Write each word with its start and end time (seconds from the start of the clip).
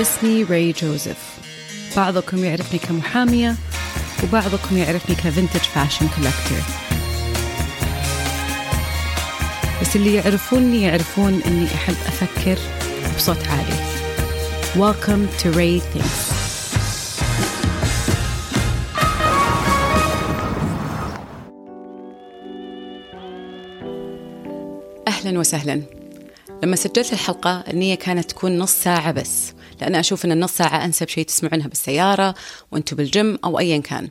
اسمي 0.00 0.42
ري 0.42 0.72
جوزيف. 0.72 1.16
بعضكم 1.96 2.44
يعرفني 2.44 2.78
كمحامية 2.78 3.54
وبعضكم 4.24 4.76
يعرفني 4.76 5.14
كفنتج 5.14 5.60
فاشن 5.60 6.08
كولكتور 6.08 6.62
بس 9.80 9.96
اللي 9.96 10.14
يعرفوني 10.14 10.82
يعرفون 10.82 11.42
إني 11.46 11.66
أحب 11.66 11.94
أفكر 12.06 12.58
بصوت 13.16 13.48
عالي. 13.48 13.86
Welcome 14.74 15.42
to 15.42 15.56
Ray 15.56 15.80
Thinks. 15.80 16.36
أهلا 25.08 25.38
وسهلا. 25.38 25.82
لما 26.62 26.76
سجلت 26.76 27.12
الحلقة 27.12 27.64
النية 27.68 27.94
كانت 27.94 28.30
تكون 28.30 28.58
نص 28.58 28.72
ساعة 28.72 29.12
بس. 29.12 29.55
لأن 29.80 29.94
أشوف 29.94 30.24
أن 30.24 30.32
النص 30.32 30.52
ساعة 30.52 30.84
أنسب 30.84 31.08
شيء 31.08 31.24
تسمعونها 31.24 31.68
بالسيارة 31.68 32.34
وأنتوا 32.72 32.98
بالجيم 32.98 33.38
أو 33.44 33.58
أيا 33.58 33.78
كان. 33.78 34.10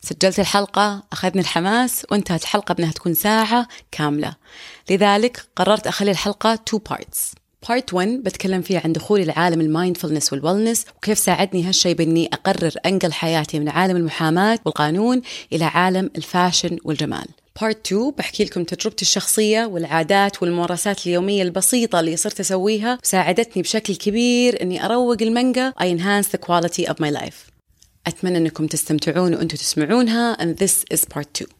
سجلت 0.00 0.40
الحلقة 0.40 1.02
أخذني 1.12 1.40
الحماس 1.40 2.06
وانتهت 2.10 2.42
الحلقة 2.42 2.74
بأنها 2.74 2.92
تكون 2.92 3.14
ساعة 3.14 3.68
كاملة. 3.90 4.34
لذلك 4.90 5.46
قررت 5.56 5.86
أخلي 5.86 6.10
الحلقة 6.10 6.58
two 6.70 6.78
parts. 6.92 7.40
part 7.68 7.94
1 7.94 8.08
بتكلم 8.08 8.62
فيه 8.62 8.82
عن 8.84 8.92
دخولي 8.92 9.24
لعالم 9.24 9.60
ال 9.60 9.66
mindfulness 9.66 10.32
وال 10.32 10.43
wellness 10.43 10.86
وكيف 10.96 11.18
ساعدني 11.18 11.68
هالشيء 11.68 11.94
بإني 11.94 12.30
أقرر 12.32 12.72
أنقل 12.86 13.12
حياتي 13.12 13.58
من 13.58 13.68
عالم 13.68 13.96
المحاماة 13.96 14.58
والقانون 14.64 15.22
إلى 15.52 15.64
عالم 15.64 16.10
ال 16.16 16.24
fashion 16.24 16.78
والجمال. 16.84 17.26
part 17.60 17.86
2 17.86 18.10
بحكي 18.10 18.44
لكم 18.44 18.64
تجربتي 18.64 19.02
الشخصية 19.02 19.66
والعادات 19.66 20.42
والممارسات 20.42 21.06
اليومية 21.06 21.42
البسيطة 21.42 22.00
اللي 22.00 22.16
صرت 22.16 22.40
أسويها. 22.40 22.98
ساعدتني 23.02 23.62
بشكل 23.62 23.96
كبير 23.96 24.62
أني 24.62 24.84
أروق 24.84 25.16
المنقا. 25.22 25.72
and 25.80 25.84
enhance 25.84 26.26
the 26.26 26.38
quality 26.38 26.86
of 26.86 26.94
my 26.94 27.10
life. 27.20 27.50
أتمنى 28.06 28.38
أنكم 28.38 28.66
تستمتعون 28.66 29.34
وأنتم 29.34 29.56
تسمعونها. 29.56 30.34
And 30.34 30.56
this 30.56 30.84
is 30.94 31.00
part 31.04 31.26
2 31.42 31.59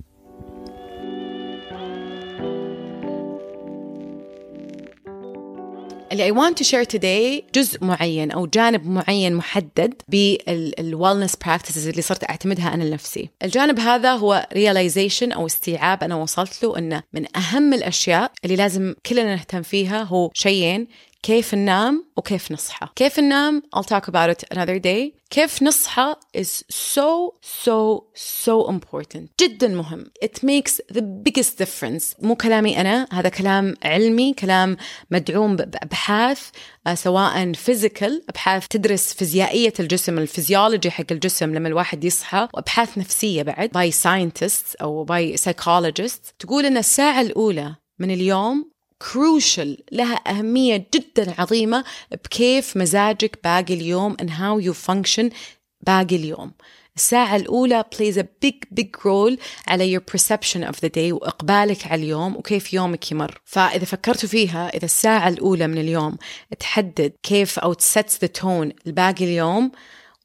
اللي 6.13 6.31
I 6.31 6.35
want 6.35 6.55
to 6.57 6.65
share 6.65 6.85
today 6.85 7.45
جزء 7.55 7.85
معين 7.85 8.31
أو 8.31 8.47
جانب 8.47 8.87
معين 8.87 9.35
محدد 9.35 9.95
بال 10.13 10.37
wellness 10.37 11.33
practices 11.47 11.87
اللي 11.87 12.03
صرت 12.03 12.31
أعتمدها 12.31 12.75
أنا 12.75 12.85
لنفسي. 12.85 13.29
الجانب 13.43 13.81
هذا 13.81 14.13
هو 14.13 14.49
realization 14.55 15.33
أو 15.35 15.47
استيعاب 15.47 16.05
أنا 16.05 16.17
وصلت 16.17 16.63
له 16.63 16.79
أنه 16.79 17.03
من 17.13 17.37
أهم 17.37 17.75
الأشياء 17.75 18.33
اللي 18.45 18.57
لازم 18.57 18.95
كلنا 19.07 19.35
نهتم 19.35 19.63
فيها 19.63 20.03
هو 20.03 20.31
شيئين. 20.35 20.87
كيف 21.23 21.55
ننام 21.55 22.05
وكيف 22.17 22.53
نصحى. 22.53 22.89
كيف 22.97 23.21
ننام؟ 23.21 23.63
I'll 23.77 23.85
talk 23.85 24.09
about 24.09 24.31
it 24.31 24.45
another 24.55 24.79
day. 24.79 25.21
كيف 25.31 25.63
نصحى 25.63 26.15
is 26.37 26.65
so 26.71 27.35
so 27.43 28.05
so 28.15 28.71
important. 28.71 29.29
جدا 29.43 29.69
مهم. 29.69 30.05
It 30.25 30.43
makes 30.43 30.81
the 30.93 31.03
biggest 31.03 31.59
difference. 31.59 32.17
مو 32.23 32.35
كلامي 32.35 32.81
أنا 32.81 33.09
هذا 33.13 33.29
كلام 33.29 33.75
علمي 33.83 34.35
كلام 34.35 34.77
مدعوم 35.11 35.57
بأبحاث 35.57 36.51
سواء 36.95 37.53
physical 37.53 38.13
أبحاث 38.29 38.69
تدرس 38.69 39.15
فيزيائية 39.15 39.73
الجسم 39.81 40.19
الفيزيولوجي 40.19 40.91
حق 40.91 41.05
الجسم 41.11 41.55
لما 41.55 41.69
الواحد 41.69 42.05
يصحى 42.05 42.49
وأبحاث 42.55 42.99
نفسية 42.99 43.43
بعد 43.43 43.71
by 43.71 43.95
scientists 43.95 44.77
أو 44.83 45.07
by 45.07 45.37
psychologists. 45.37 46.33
تقول 46.39 46.67
أن 46.67 46.77
الساعة 46.77 47.21
الأولى 47.21 47.75
من 47.99 48.11
اليوم 48.11 48.71
crucial 49.05 49.83
لها 49.93 50.21
أهمية 50.27 50.89
جدا 50.95 51.35
عظيمة 51.39 51.85
بكيف 52.13 52.77
مزاجك 52.77 53.39
باقي 53.45 53.75
اليوم 53.75 54.17
and 54.23 54.31
how 54.31 54.67
you 54.67 54.75
function 54.75 55.33
باقي 55.81 56.17
اليوم. 56.17 56.53
الساعة 56.97 57.37
الأولى 57.37 57.85
plays 57.95 58.17
a 58.17 58.25
big 58.47 58.81
big 58.81 59.05
role 59.05 59.37
على 59.69 59.99
your 59.99 60.01
perception 60.01 60.63
of 60.63 60.77
the 60.81 60.89
day 60.89 61.13
وإقبالك 61.13 61.87
على 61.87 62.03
اليوم 62.03 62.37
وكيف 62.37 62.75
يومك 62.75 63.13
يمر. 63.13 63.41
فإذا 63.45 63.85
فكرتوا 63.85 64.29
فيها 64.29 64.69
إذا 64.69 64.85
الساعة 64.85 65.29
الأولى 65.29 65.67
من 65.67 65.79
اليوم 65.79 66.17
تحدد 66.59 67.13
كيف 67.23 67.59
أو 67.59 67.75
sets 67.75 68.19
the 68.25 68.41
tone 68.43 68.73
لباقي 68.87 69.25
اليوم 69.25 69.73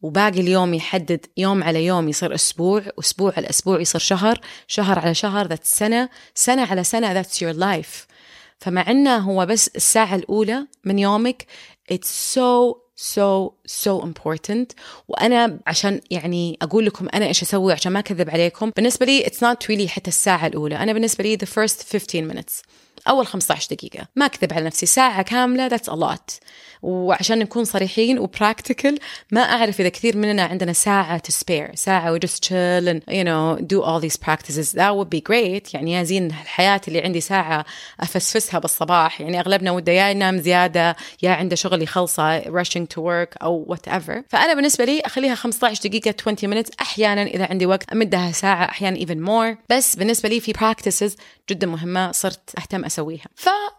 وباقي 0.02 0.40
اليوم 0.40 0.74
يحدد 0.74 1.25
يوم 1.38 1.64
على 1.64 1.85
يوم 1.85 2.09
يصير 2.09 2.35
أسبوع 2.35 2.84
أسبوع 3.00 3.34
على 3.38 3.50
أسبوع 3.50 3.81
يصير 3.81 4.02
شهر 4.02 4.40
شهر 4.68 5.00
على 5.00 5.14
شهر 5.14 5.47
ذات 5.47 5.64
سنة 5.64 6.09
سنة 6.35 6.66
على 6.66 6.84
سنة 6.84 7.24
that's 7.24 7.41
your 7.41 7.53
life. 7.53 8.08
فمع 8.60 8.92
إنه 8.92 9.18
هو 9.18 9.46
بس 9.46 9.68
الساعة 9.68 10.16
الأولى 10.16 10.68
من 10.84 11.00
يومك 11.00 11.46
it's 11.92 12.36
so 12.36 12.78
so 12.96 13.54
so 13.68 14.02
important. 14.04 14.76
وأنا 15.08 15.60
عشان 15.68 16.02
يعني 16.12 16.58
أقول 16.62 16.86
لكم 16.86 17.08
أنا 17.14 17.26
إيش 17.26 17.42
أسوي 17.42 17.74
عشان 17.74 17.92
ما 17.92 18.00
أكذب 18.00 18.30
عليكم 18.30 18.70
بالنسبة 18.76 19.06
لي 19.06 19.24
it's 19.24 19.38
not 19.38 19.68
really 19.68 19.88
حتى 19.88 20.08
الساعة 20.08 20.48
الأولى. 20.48 20.76
أنا 20.76 20.94
بالنسبة 20.94 21.24
لي 21.24 21.38
the 21.38 21.48
first 21.48 21.84
15 21.84 22.34
minutes. 22.34 22.64
أول 23.08 23.28
15 23.28 23.76
دقيقة. 23.76 24.08
ما 24.16 24.26
أكذب 24.26 24.54
على 24.54 24.66
نفسي 24.66 24.86
ساعة 24.86 25.22
كاملة 25.22 25.70
a 25.70 25.96
lot. 25.96 26.40
وعشان 26.82 27.40
نكون 27.40 27.66
صريحين 27.66 28.20
وبراكتيكال 28.20 29.00
ما 29.32 29.42
أعرف 29.42 29.80
إذا 29.80 29.90
كثير 29.90 30.18
مننا 30.18 30.44
عندنا 30.44 30.74
ساعة 30.74 31.22
to 31.28 31.32
spare 31.32 31.76
ساعة 31.76 32.18
we 32.18 32.20
just 32.20 32.44
chill 32.44 32.88
and 32.88 33.02
you 33.08 33.24
know 33.24 33.58
do 33.66 33.82
all 33.82 34.00
these 34.00 34.18
that 34.76 34.96
would 34.96 35.10
be 35.10 35.22
great. 35.22 35.74
يعني 35.74 35.92
يا 35.92 36.04
زين 36.04 36.28
الحياة 36.28 36.82
اللي 36.88 37.02
عندي 37.02 37.22
ساعة 37.22 37.66
أفسفسها 38.00 38.60
بالصباح. 38.60 39.22
يعني 39.22 39.40
أغلبنا 39.40 39.72
وده 39.72 39.92
يا 39.92 40.10
ينام 40.10 40.38
زيادة 40.38 40.96
يا 41.24 41.32
عنده 41.32 41.56
شغل 41.56 41.82
يخلصه 41.82 42.42
rushing 42.42 42.86
to 42.96 43.02
work 43.02 43.38
أو 43.42 43.76
whatever. 43.76 44.22
فأنا 44.30 44.54
بالنسبة 44.54 44.86
لي 44.86 45.02
أخليها 45.02 45.36
15 45.36 45.90
دقيقة 45.90 46.16
20 46.22 46.64
minutes. 46.64 46.70
أحيانا 46.82 47.24
إذا 47.24 47.46
عندي 47.46 47.66
وقت 47.66 47.90
أمدها 47.92 48.32
ساعة 48.32 48.66
أحيانا 48.66 49.00
even 49.00 49.28
more. 49.28 49.58
بس 49.70 49.96
بالنسبة 49.96 50.30
لي 50.30 50.40
في 50.40 50.54
practices 50.54 51.16
جدا 51.50 51.68
مهمة 51.68 52.12
صرت 52.12 52.50
أهتم 52.60 52.86
اسويها 52.96 53.26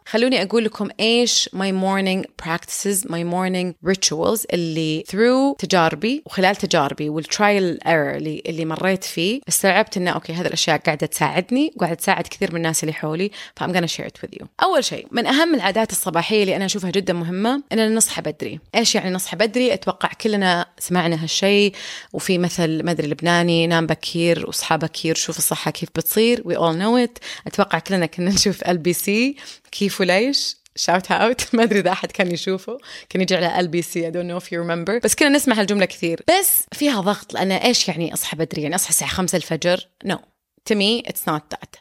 فخلوني 0.06 0.42
أقول 0.42 0.64
لكم 0.64 0.88
إيش 1.00 1.50
my 1.56 1.72
morning 1.72 2.46
practices 2.46 3.04
my 3.04 3.24
morning 3.32 3.90
rituals 3.90 4.44
اللي 4.52 5.04
through 5.08 5.56
تجاربي 5.58 6.22
وخلال 6.26 6.56
تجاربي 6.56 7.08
وال 7.08 7.28
trial 7.28 7.78
error 7.86 8.16
اللي 8.16 8.42
اللي 8.46 8.64
مريت 8.64 9.04
فيه 9.04 9.40
استوعبت 9.48 9.96
إنه 9.96 10.10
أوكي 10.10 10.32
هذه 10.32 10.46
الأشياء 10.46 10.78
قاعدة 10.78 11.06
تساعدني 11.06 11.72
وقاعده 11.76 11.94
تساعد 11.94 12.26
كثير 12.26 12.50
من 12.50 12.56
الناس 12.56 12.82
اللي 12.82 12.92
حولي 12.92 13.30
ف 13.56 13.60
I'm 13.60 13.72
gonna 13.72 13.88
share 13.88 14.06
it 14.06 14.22
with 14.22 14.40
you. 14.40 14.46
أول 14.62 14.84
شيء 14.84 15.06
من 15.10 15.26
أهم 15.26 15.54
العادات 15.54 15.92
الصباحية 15.92 16.42
اللي 16.42 16.56
أنا 16.56 16.64
أشوفها 16.64 16.90
جدا 16.90 17.12
مهمة 17.12 17.62
إننا 17.72 17.88
نصحى 17.88 18.22
بدري. 18.22 18.60
إيش 18.74 18.94
يعني 18.94 19.10
نصحى 19.10 19.36
بدري؟ 19.36 19.74
أتوقع 19.74 20.08
كلنا 20.20 20.66
سمعنا 20.78 21.22
هالشيء 21.22 21.72
وفي 22.12 22.38
مثل 22.38 22.82
ما 22.84 22.90
أدري 22.90 23.06
لبناني 23.06 23.66
نام 23.66 23.86
بكير 23.86 24.46
واصحى 24.46 24.76
بكير 24.76 25.14
شوف 25.14 25.38
الصحة 25.38 25.70
كيف 25.70 25.88
بتصير 25.96 26.42
we 26.42 26.56
all 26.56 26.76
know 26.80 27.08
it. 27.08 27.22
أتوقع 27.46 27.78
كلنا 27.78 28.06
كنا 28.06 28.30
نشوف 28.30 28.62
LBC 28.64 29.36
كيف 29.72 30.00
وليش 30.00 30.56
shout 30.76 31.12
out 31.12 31.54
ما 31.54 31.62
أدري 31.62 31.80
إذا 31.80 31.92
أحد 31.92 32.12
كان 32.12 32.32
يشوفه. 32.32 32.78
كان 33.08 33.22
يجي 33.22 33.36
على 33.36 33.60
LBC 33.60 34.04
I 34.04 34.10
don't 34.10 34.30
know 34.30 34.36
if 34.36 34.52
you 34.52 34.68
remember 34.68 34.98
بس 35.04 35.14
كنا 35.14 35.28
نسمع 35.28 35.60
هالجملة 35.60 35.84
كثير. 35.84 36.24
بس 36.28 36.62
فيها 36.72 37.00
ضغط 37.00 37.34
لأن 37.34 37.52
إيش 37.52 37.88
يعني 37.88 38.14
أصحى 38.14 38.36
بدري؟ 38.36 38.62
يعني 38.62 38.74
أصحى 38.74 38.90
الساعة 38.90 39.10
5 39.10 39.36
الفجر؟ 39.36 39.88
no 40.04 40.18
to 40.64 40.74
me 40.74 41.02
it's 41.06 41.28
not 41.28 41.42
that 41.50 41.76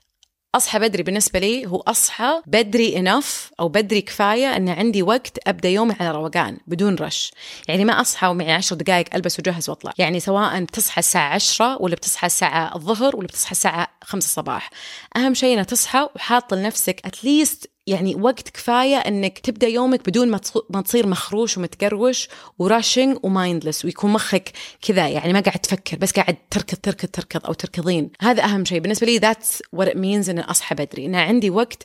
أصحى 0.56 0.80
بدري 0.80 1.04
بالنسبة 1.04 1.40
لي 1.40 1.68
هو 1.68 1.84
أصحى 1.88 2.42
بدري 2.46 3.00
enough 3.00 3.52
أو 3.60 3.70
بدري 3.70 4.02
كفاية 4.02 4.56
إن 4.58 4.70
عندي 4.70 5.04
وقت 5.04 5.48
أبدأ 5.48 5.70
يومي 5.70 5.96
على 6.00 6.12
روقان 6.12 6.58
بدون 6.68 6.96
rush 6.96 7.32
يعني 7.68 7.86
ما 7.86 8.02
أصحى 8.02 8.28
ومعي 8.28 8.52
10 8.52 8.76
دقائق 8.78 9.16
ألبس 9.16 9.40
وجهز 9.40 9.70
وأطلع. 9.70 9.94
يعني 9.98 10.20
سواء 10.20 10.64
بتصحى 10.64 11.00
الساعة 11.00 11.34
10 11.34 11.82
ولا 11.82 11.96
بتصحى 11.96 12.28
الساعة 12.28 12.76
الظهر 12.76 13.16
ولا 13.16 13.28
بتصحى 13.28 13.52
الساعة 13.52 13.88
5 14.04 14.26
الصباح. 14.26 14.70
أهم 15.18 15.34
شيء 15.34 15.58
إنك 15.58 15.66
تصحى 15.66 16.10
وحاط 16.16 16.54
لنفسك 16.54 17.02
at 17.06 17.26
least 17.26 17.75
يعني 17.88 18.16
وقت 18.16 18.50
كفاية 18.50 18.96
إنك 18.96 19.40
تبدأ 19.40 19.68
يومك 19.68 20.10
بدون 20.10 20.28
ما 20.30 20.40
ما 20.70 20.82
تصير 20.82 21.08
مخروش 21.08 21.58
ومتقروش 21.58 22.30
و 22.60 22.67
rushing 22.67 23.18
و 23.24 23.31
mindless 23.31 23.86
ويكون 23.86 24.12
مخك 24.12 24.52
كذا 24.82 25.08
يعني 25.08 25.34
ما 25.34 25.40
قاعد 25.40 25.60
تفكر 25.60 25.98
بس 25.98 26.12
قاعد 26.12 26.38
تركض 26.52 26.78
تركض 26.78 27.08
تركض 27.10 27.46
أو 27.46 27.54
تركضين. 27.54 28.12
هذا 28.22 28.44
أهم 28.44 28.66
شيء. 28.66 28.80
بالنسبة 28.80 29.08
لي 29.08 29.18
that's 29.18 29.64
what 29.74 29.88
it 29.88 29.98
means 29.98 30.30
ان 30.30 30.40
أصحى 30.40 30.76
بدري. 30.76 31.06
ان 31.06 31.16
عندي 31.16 31.50
وقت 31.50 31.84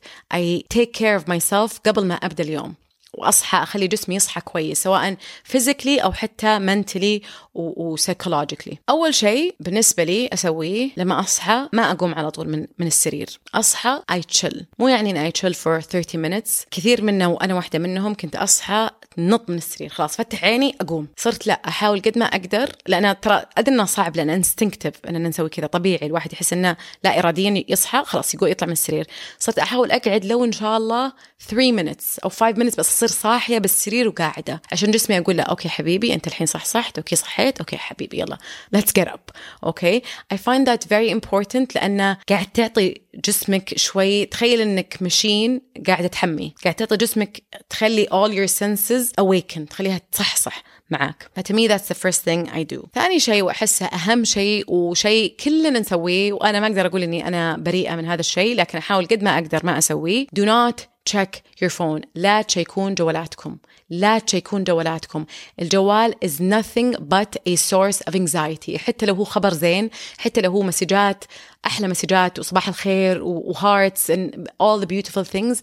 take 0.71 0.91
care 0.91 1.15
of 1.15 1.29
myself 1.29 1.81
قبل 1.87 2.07
ما 2.07 2.15
أبدأ 2.15 2.45
اليوم. 2.45 2.75
وأصحى 3.15 3.63
أخلي 3.63 3.87
جسمي 3.87 4.15
يصحى 4.15 4.41
كويس 4.41 4.83
سواء 4.83 5.17
physically 5.45 5.99
أو 5.99 6.13
حتى 6.13 6.59
mentally 6.59 7.23
و 7.55 7.62
psychologically 7.62 8.79
أول 8.91 9.15
شيء 9.15 9.55
بالنسبة 9.61 10.05
لي 10.05 10.29
أسويه 10.33 10.91
لما 10.97 11.21
أصحى 11.21 11.69
ما 11.73 11.91
أقوم 11.91 12.15
على 12.15 12.31
طول 12.31 12.49
من 12.49 12.67
من 12.79 12.87
السرير. 12.87 13.41
أصحى 13.55 14.03
I 14.11 14.23
chill 14.23 14.67
مو 14.79 14.89
يعني 14.89 15.23
I 15.25 15.31
chill 15.31 15.55
for 15.55 15.81
30 15.81 16.41
minutes. 16.41 16.51
كثير 16.71 17.03
منا 17.03 17.27
وأنا 17.27 17.55
واحدة 17.55 17.79
منهم 17.79 18.15
كنت 18.15 18.37
أصحى 18.37 18.91
أنط 19.29 19.51
من 19.51 19.57
السرير 19.57 19.91
خلاص 19.91 20.17
فتح 20.17 20.45
عيني 20.45 20.77
أقوم. 20.81 21.09
صرت 21.17 21.47
لا 21.47 21.53
أحاول 21.53 22.01
قد 22.01 22.19
ما 22.19 22.25
أقدر 22.25 22.73
لأن 22.87 23.21
ترى 23.21 23.43
أدري 23.59 23.75
إنه 23.75 23.85
صعب 23.85 24.17
لأن 24.17 24.31
instinctive 24.31 24.95
اننا 25.09 25.29
نسوي 25.29 25.49
كذا 25.49 25.67
طبيعي 25.67 26.07
الواحد 26.07 26.33
يحس 26.33 26.53
إنه 26.53 26.77
لا 27.05 27.19
اراديا 27.19 27.65
يصحى 27.69 28.03
خلاص 28.05 28.35
يقول 28.35 28.51
يطلع 28.51 28.67
من 28.67 28.73
السرير. 28.73 29.07
صرت 29.39 29.59
أحاول 29.59 29.91
أقعد 29.91 30.25
لو 30.25 30.45
إن 30.45 30.53
شاء 30.53 30.77
الله 30.77 31.13
3 31.49 31.73
minutes 31.77 32.19
أو 32.25 32.31
5 32.31 32.53
minutes 32.53 32.77
بس 32.77 32.79
أصير 32.79 33.09
صاحية 33.09 33.59
بالسرير 33.59 34.09
وقاعدة 34.09 34.63
عشان 34.73 34.91
جسمي 34.91 35.19
أقول 35.19 35.37
له 35.37 35.43
أوكي 35.43 35.69
حبيبي 35.69 36.15
أنت 36.15 36.27
الحين 36.27 36.47
صح 36.47 36.65
صحت 36.65 36.99
أوكي 36.99 37.17
صحيت 37.17 37.59
أوكي 37.59 37.77
حبيبي 37.77 38.19
يلا 38.19 38.39
let's 38.77 38.91
get 39.01 39.07
up. 39.07 39.35
أوكي؟ 39.65 40.03
I 40.35 40.37
find 40.37 40.67
that 40.67 40.85
very 40.85 41.11
important 41.11 41.75
لأنه 41.75 42.17
قاعد 42.29 42.47
تعطي 42.47 43.01
جسمك 43.15 43.79
شوي 43.79 44.25
تخيل 44.25 44.61
إنك 44.61 44.97
machine 45.01 45.61
قاعدة 45.87 46.09
تحمي 46.09 46.55
قاعد 46.65 46.75
تعطي 46.75 46.97
جسمك 46.97 47.43
تخلي 47.71 48.07
all 48.07 48.33
your 48.33 48.53
senses 48.53 49.10
awaken 49.21 49.69
تخليها 49.71 50.01
تصحصح 50.13 50.63
معك. 50.91 51.31
ف 51.37 51.41
to 51.41 51.55
me 51.55 51.69
that's 51.69 51.89
the 51.89 51.95
first 51.95 52.21
thing 52.25 52.49
I 52.49 52.75
do. 52.75 52.87
ثاني 52.95 53.21
شيء 53.21 53.43
وأحسه 53.43 53.87
أهم 53.87 54.25
شيء 54.25 54.71
وشيء 54.71 55.37
كلنا 55.45 55.81
نسويه 55.81 56.33
وأنا 56.33 56.61
ما 56.61 56.67
أقدر 56.67 56.87
أقول 56.87 57.03
إني 57.03 57.29
أنا 57.29 57.57
بريئة 57.57 57.95
من 57.95 58.05
هذا 58.07 58.21
الشيء 58.21 58.57
لكن 58.57 58.79
أحاول 58.79 59.07
قد 59.07 59.23
ما 59.23 59.35
أقدر 59.39 59.61
ما 59.65 59.79
أسويه. 59.79 60.27
Do 60.37 60.45
not 60.45 60.81
check 61.11 61.43
your 61.63 61.71
phone. 61.71 62.07
لا 62.15 62.43
تشيكون 62.43 62.95
جوالاتكم. 62.95 63.57
لا 63.91 64.19
تشيكون 64.19 64.65
جوالاتكم. 64.65 65.25
الجوال 65.61 66.15
is 66.25 66.41
nothing 66.41 66.97
but 67.01 67.37
a 67.49 67.57
source 67.57 68.01
of 68.11 68.15
anxiety. 68.15 68.77
حتى 68.77 69.07
لو 69.07 69.15
هو 69.15 69.25
خبر 69.25 69.53
زين 69.53 69.91
حتى 70.19 70.41
لو 70.41 70.51
هو 70.51 70.63
مسجات 70.63 71.25
أحلى 71.67 71.89
مسجات 71.89 72.39
وصباح 72.39 72.69
الخير 72.69 73.23
وهارتس 73.23 74.13
and 74.13 74.49
all 74.63 74.81
the 74.81 74.87
beautiful 74.87 75.25
things. 75.25 75.61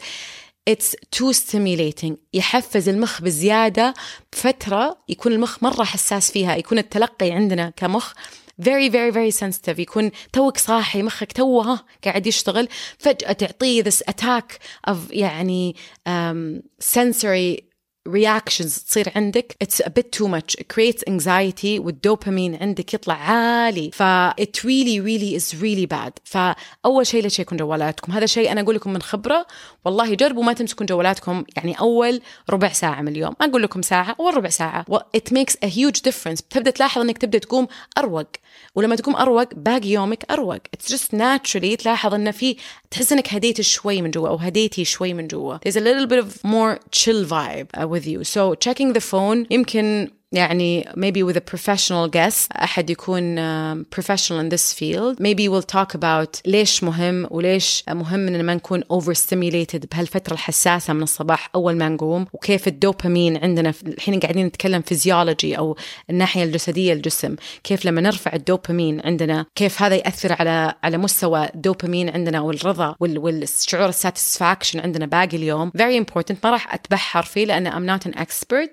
It's 0.68 0.96
too 1.16 1.34
stimulating. 1.34 2.14
يحفز 2.34 2.90
المخ 2.90 3.22
بزيادة 3.22 3.94
بفترة 4.34 4.98
يكون 5.10 5.32
المخ 5.32 5.64
مرة 5.64 5.84
حساس 5.84 6.32
فيها 6.32 6.56
يكون 6.56 6.78
التلقي 6.78 7.32
عندنا 7.32 7.70
كمخ 7.70 8.14
very 8.62 8.90
very 8.90 9.12
very 9.12 9.32
sensitive. 9.32 9.80
يكون 9.80 10.12
توك 10.34 10.58
صاحي 10.58 11.02
مخك 11.02 11.32
توه 11.32 11.80
قاعد 12.06 12.28
يشتغل. 12.28 12.68
فجأة 12.98 13.32
تعطيه 13.32 13.84
this 13.84 14.12
attack 14.12 14.58
of 14.90 14.98
يعني 15.10 15.76
um, 16.10 16.62
sensory 16.84 17.67
reactions 18.08 18.86
تصير 18.88 19.12
عندك. 19.16 19.56
It's 19.64 19.86
a 19.86 19.90
bit 19.90 20.12
too 20.12 20.28
much. 20.28 20.56
It 20.60 20.68
creates 20.68 21.04
anxiety 21.10 21.80
والدوبامين 21.80 22.56
عندك 22.56 22.94
يطلع 22.94 23.14
عالي. 23.14 23.92
ف 23.94 24.04
it 24.42 24.64
really 24.64 25.00
really 25.00 25.42
is 25.42 25.56
really 25.62 25.88
bad. 25.98 26.12
فأول 26.24 27.08
شيء 27.08 27.24
لا 27.24 27.30
تشيكون 27.30 27.58
جوالاتكم. 27.58 28.12
هذا 28.12 28.26
شيء 28.26 28.52
أنا 28.52 28.62
أقول 28.62 28.76
لكم 28.76 28.94
من 28.94 29.02
خبرة. 29.02 29.48
والله 29.86 30.16
جربوا 30.16 30.44
ما 30.44 30.54
تمسكون 30.54 30.88
جوالاتكم 30.88 31.44
يعني 31.56 31.80
أول 31.80 32.22
ربع 32.50 32.72
ساعة 32.74 33.02
من 33.02 33.08
اليوم. 33.08 33.36
ما 33.40 33.46
أقول 33.46 33.64
لكم 33.64 33.82
ساعة 33.82 34.16
أول 34.20 34.38
ربع 34.38 34.50
ساعة. 34.50 34.86
It 35.18 35.32
makes 35.32 35.54
a 35.64 35.68
huge 35.68 36.02
difference. 36.02 36.42
بتبدأ 36.42 36.72
تلاحظ 36.72 37.02
أنك 37.02 37.18
تبدأ 37.18 37.38
تقوم 37.38 37.68
أروق. 37.98 38.28
ولما 38.76 38.96
تقوم 38.96 39.16
أروق 39.16 39.54
باقي 39.54 39.90
يومك 39.90 40.32
أروق. 40.32 40.58
It's 40.58 40.92
just 40.92 41.14
naturally 41.14 41.76
تلاحظ 41.78 42.14
أنه 42.14 42.32
في 42.32 42.56
تحس 42.92 43.12
أنك 43.12 43.34
هديت 43.34 43.62
شوي 43.62 44.02
من 44.02 44.12
جوا 44.12 44.30
أو 44.30 44.36
هديتي 44.36 44.86
شوي 44.86 45.14
من 45.14 45.28
جوا. 45.28 45.58
There's 45.58 45.76
a 45.76 45.82
little 45.82 46.08
bit 46.08 46.20
of 46.20 46.44
more 46.44 46.80
chill 46.92 47.26
vibe 47.26 47.68
with 47.97 48.07
you 48.07 48.25
so 48.25 48.55
checking 48.55 48.93
the 48.93 49.01
phone 49.01 49.47
يمكن 49.51 50.11
يعني 50.32 50.84
maybe 50.84 51.24
with 51.24 51.38
a 51.38 51.42
professional 51.42 52.08
guest 52.10 52.52
أحد 52.56 52.90
يكون 52.90 53.38
um, 53.38 53.86
professional 53.96 54.40
in 54.40 54.50
this 54.50 54.74
field. 54.74 55.20
Maybe 55.20 55.48
we'll 55.48 55.76
talk 55.76 55.96
about 55.96 56.42
ليش 56.46 56.84
مهم 56.84 57.28
وليش 57.32 57.84
مهم 57.90 58.28
إن 58.28 58.46
ما 58.46 58.56
نكون 58.56 58.84
overstimulated 58.84 59.86
بهالفترة 59.92 60.34
الحساسة 60.34 60.94
من 60.94 61.04
الصباح 61.04 61.50
أول 61.56 61.76
ما 61.76 61.90
نقوم 61.90 62.26
وكيف 62.34 62.68
الدوبامين 62.68 63.38
عندنا 63.38 63.74
الحين 63.86 64.20
قاعدين 64.20 64.46
نتكلم 64.46 64.82
فيزيولوجي 64.82 65.58
أو 65.58 65.78
الناحية 66.10 66.44
الجسدية 66.44 66.94
الجسم 66.94 67.36
كيف 67.64 67.86
لما 67.86 68.02
نرفع 68.02 68.34
الدوبامين 68.34 69.02
عندنا 69.06 69.46
كيف 69.56 69.82
هذا 69.82 69.96
يأثر 69.96 70.36
على 70.40 70.74
على 70.84 70.98
مستوى 70.98 71.50
الدوبامين 71.56 72.10
عندنا 72.10 72.42
والرضا 72.42 72.96
والشعور 73.00 73.90
ال 73.90 73.97
satisfaction 73.97 74.80
عندنا 74.80 75.06
باقي 75.06 75.38
اليوم. 75.38 75.72
Very 75.78 76.06
important 76.06 76.36
ما 76.44 76.50
راح 76.50 76.74
أتبحر 76.74 77.24
فيه 77.24 77.46
لأن 77.46 77.72
I'm 77.72 78.00
not 78.00 78.10
an 78.10 78.20
expert. 78.20 78.70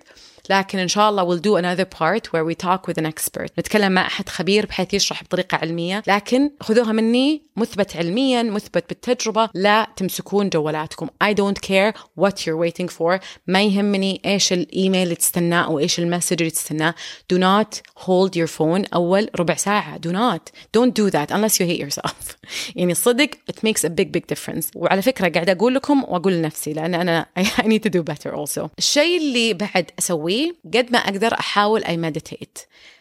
لكن 0.51 0.79
إن 0.79 0.89
شاء 0.89 1.11
الله 1.11 1.25
we'll 1.25 1.41
do 1.41 1.57
another 1.57 1.85
part 1.85 2.33
where 2.33 2.45
we 2.45 2.55
talk 2.55 2.89
with 2.89 2.99
an 2.99 3.07
expert. 3.07 3.49
نتكلم 3.59 3.93
مع 3.93 4.07
أحد 4.07 4.29
خبير 4.29 4.67
بحيث 4.67 4.95
يشرح 4.95 5.25
بطريقة 5.25 5.57
علمية. 5.57 6.03
لكن 6.07 6.51
خذوها 6.61 6.93
مني 6.93 7.43
مثبت 7.57 7.97
علميا 7.97 8.43
مثبت 8.43 8.85
بالتجربة. 8.89 9.49
لا 9.55 9.87
تمسكون 9.97 10.49
جوالاتكم 10.49 11.09
I 11.25 11.35
don't 11.35 11.61
care 11.67 11.93
what 12.21 12.33
you're 12.33 12.59
waiting 12.67 12.89
for. 12.89 13.21
ما 13.47 13.63
يهمني 13.63 14.21
إيش 14.25 14.53
الإيميل 14.53 15.03
اللي 15.03 15.15
تستناه 15.15 15.65
أو 15.65 15.79
إيش 15.79 15.99
المسج 15.99 16.37
اللي 16.39 16.51
تستناه. 16.51 16.95
Do 17.35 17.37
not 17.37 18.03
hold 18.05 18.31
your 18.31 18.51
phone 18.59 18.89
أول 18.95 19.29
ربع 19.39 19.55
ساعة. 19.55 19.99
Do 19.99 20.11
not. 20.11 20.51
Don't 20.77 20.95
do 20.95 21.11
that 21.11 21.31
unless 21.31 21.61
you 21.61 21.67
hate 21.67 21.81
yourself. 21.81 22.37
يعني 22.77 22.95
صدق 22.95 23.31
it 23.51 23.57
makes 23.57 23.85
a 23.85 23.91
big 23.91 24.13
big 24.13 24.35
difference. 24.35 24.67
وعلى 24.75 25.03
فكرة 25.03 25.29
قاعدة 25.29 25.53
أقول 25.53 25.75
لكم 25.75 26.05
وأقول 26.05 26.33
لنفسي 26.33 26.73
لأن 26.73 26.95
أنا 26.95 27.27
I 27.63 27.63
need 27.63 27.83
to 27.83 27.91
do 27.91 28.03
better 28.03 28.35
also. 28.35 28.69
الشيء 28.79 29.19
اللي 29.19 29.55
بعد 29.55 29.91
أسويه 30.35 30.55
قد 30.75 30.93
ما 30.93 30.99
أقدر 30.99 31.35
أحاول 31.35 31.85
أي 31.85 31.97
مديتيت 31.97 32.59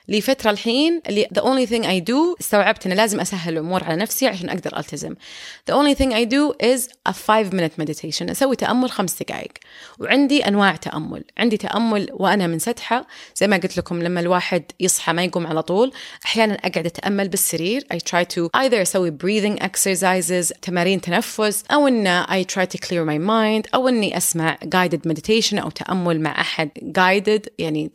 لفترة 0.07 0.51
الحين 0.51 1.01
اللي 1.09 1.27
the 1.39 1.41
only 1.41 1.69
thing 1.69 1.83
I 1.85 2.11
do 2.11 2.35
استوعبت 2.41 2.85
إنه 2.85 2.95
لازم 2.95 3.19
أسهل 3.19 3.53
الأمور 3.53 3.83
على 3.83 3.95
نفسي 3.95 4.27
عشان 4.27 4.49
أقدر 4.49 4.77
ألتزم. 4.77 5.15
The 5.71 5.73
only 5.73 5.95
thing 5.95 6.11
I 6.13 6.25
do 6.25 6.53
is 6.63 6.87
a 7.09 7.13
five 7.13 7.53
minute 7.53 7.77
meditation 7.77 8.29
أسوي 8.29 8.55
تأمل 8.55 8.91
خمس 8.91 9.23
دقائق. 9.23 9.51
وعندي 9.99 10.47
أنواع 10.47 10.75
تأمل. 10.75 11.23
عندي 11.37 11.57
تأمل 11.57 12.09
وأنا 12.13 12.47
من 12.47 12.59
سطحة 12.59 13.07
زي 13.35 13.47
ما 13.47 13.57
قلت 13.57 13.77
لكم 13.77 14.03
لما 14.03 14.19
الواحد 14.19 14.63
يصحى 14.79 15.13
ما 15.13 15.23
يقوم 15.23 15.47
على 15.47 15.63
طول 15.63 15.91
أحيانا 16.25 16.53
أقعد 16.53 16.85
أتأمل 16.85 17.29
بالسرير. 17.29 17.85
I 17.93 17.97
try 17.97 18.23
to 18.35 18.49
either 18.55 18.73
أسوي 18.73 19.11
breathing 19.11 19.63
exercises 19.63 20.59
تمارين 20.61 21.01
تنفس 21.01 21.63
أو 21.71 21.87
إن 21.87 22.23
I 22.23 22.43
try 22.53 22.65
to 22.65 22.77
clear 22.77 23.05
my 23.05 23.19
mind 23.19 23.69
أو 23.73 23.87
إني 23.87 24.17
أسمع 24.17 24.57
guided 24.65 25.09
meditation 25.09 25.53
أو 25.53 25.69
تأمل 25.69 26.21
مع 26.21 26.41
أحد 26.41 26.69
guided 26.97 27.49
يعني 27.59 27.91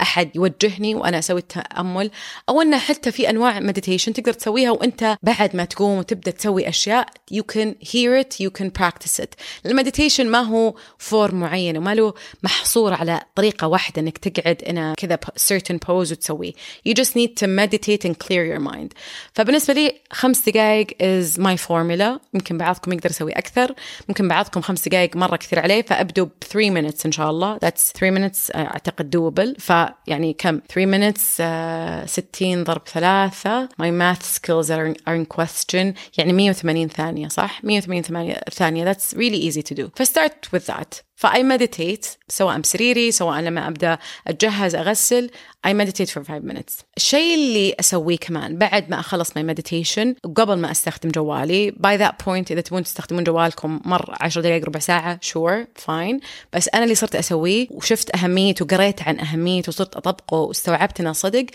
أحد 0.00 0.36
يوجهني 0.36 0.94
وأنا 0.94 1.20
أسوي 1.38 1.62
التأمل 1.62 2.10
أو 2.48 2.62
أنه 2.62 2.78
حتى 2.78 3.12
في 3.12 3.30
أنواع 3.30 3.60
meditation 3.60 4.12
تقدر 4.12 4.32
تسويها 4.32 4.70
وأنت 4.70 5.16
بعد 5.22 5.56
ما 5.56 5.64
تقوم 5.64 5.98
وتبدأ 5.98 6.30
تسوي 6.30 6.68
أشياء 6.68 7.06
you 7.32 7.42
can 7.42 7.74
hear 7.80 8.16
it 8.22 8.40
you 8.40 8.50
can 8.50 8.70
practice 8.70 9.18
it. 9.20 9.34
ال 9.66 9.72
meditation 9.72 10.28
ما 10.28 10.40
هو 10.40 10.74
form 10.98 11.34
معين 11.34 11.76
وما 11.76 11.94
له 11.94 12.14
محصور 12.42 12.94
على 12.94 13.20
طريقة 13.34 13.66
واحدة 13.66 14.02
أنك 14.02 14.18
تقعد 14.18 14.62
in 14.62 14.94
كذا 14.94 15.18
certain 15.38 15.78
pose 15.86 16.12
وتسويه. 16.12 16.52
You 16.88 16.94
just 16.94 17.14
need 17.14 17.36
to 17.36 17.46
meditate 17.46 18.04
and 18.04 18.18
clear 18.18 18.44
your 18.44 18.60
mind. 18.60 18.92
فبالنسبة 19.32 19.74
لي 19.74 19.94
خمس 20.10 20.48
دقائق 20.48 20.86
is 20.86 21.38
my 21.38 21.56
formula. 21.56 22.20
ممكن 22.34 22.58
بعضكم 22.58 22.92
يقدر 22.92 23.10
يسوي 23.10 23.32
أكثر 23.32 23.74
ممكن 24.08 24.28
بعضكم 24.28 24.60
خمس 24.60 24.88
دقائق 24.88 25.16
مرة 25.16 25.36
كثير 25.36 25.58
عليه 25.58 25.82
فأبدو 25.82 26.24
ب 26.24 26.30
3 26.50 26.70
minutes 26.70 27.06
إن 27.06 27.12
شاء 27.12 27.30
الله. 27.30 27.58
That's 27.58 27.92
3 27.92 28.10
minutes 28.10 28.56
أعتقد 28.56 29.16
doable. 29.16 29.60
فيعني 29.60 30.32
كم؟ 30.32 30.60
3 30.74 30.86
minutes 30.86 31.27
uh, 31.27 32.05
60 32.05 32.63
ضرب 32.63 32.81
ثلاثة 32.87 33.69
my 33.81 33.91
math 33.91 34.23
skills 34.23 34.69
are 34.69 34.85
in, 34.85 34.95
are 35.07 35.15
in 35.15 35.25
question 35.25 35.93
يعني 36.17 36.33
180 36.33 36.87
ثانية 36.87 37.27
صح 37.27 37.63
180 37.63 38.01
ثانية 38.51 38.85
that's 38.85 39.13
really 39.13 39.37
easy 39.37 39.61
to 39.61 39.75
do 39.75 39.91
فstart 39.99 40.51
with 40.51 40.65
that 40.67 41.01
فأي 41.18 41.42
مديتيت 41.42 42.06
سواء 42.28 42.58
بسريري 42.58 43.10
سواء 43.10 43.40
لما 43.40 43.68
أبدأ 43.68 43.98
أتجهز 44.26 44.74
أغسل 44.74 45.30
I 45.66 45.70
meditate 45.70 46.10
for 46.10 46.22
five 46.22 46.44
minutes. 46.44 46.84
الشيء 46.96 47.34
اللي 47.34 47.74
أسويه 47.80 48.16
كمان 48.16 48.58
بعد 48.58 48.90
ما 48.90 49.00
أخلص 49.00 49.30
my 49.30 49.42
meditation 49.42 50.14
وقبل 50.24 50.54
ما 50.58 50.70
أستخدم 50.70 51.10
جوالي 51.10 51.70
by 51.72 52.00
that 52.00 52.24
point 52.24 52.50
إذا 52.50 52.60
تبون 52.60 52.82
تستخدمون 52.82 53.24
جوالكم 53.24 53.80
مر 53.84 54.14
10 54.20 54.42
دقائق 54.42 54.64
ربع 54.64 54.80
ساعة 54.80 55.20
sure 55.24 55.82
fine. 55.86 56.20
بس 56.52 56.68
أنا 56.74 56.84
اللي 56.84 56.94
صرت 56.94 57.14
أسويه 57.14 57.66
وشفت 57.70 58.16
أهميته 58.16 58.64
وقريت 58.64 59.02
عن 59.02 59.20
أهميته 59.20 59.70
وصرت 59.70 59.96
أطبقه 59.96 60.36
واستوعبت 60.36 61.00
إنه 61.00 61.12
صدق 61.12 61.46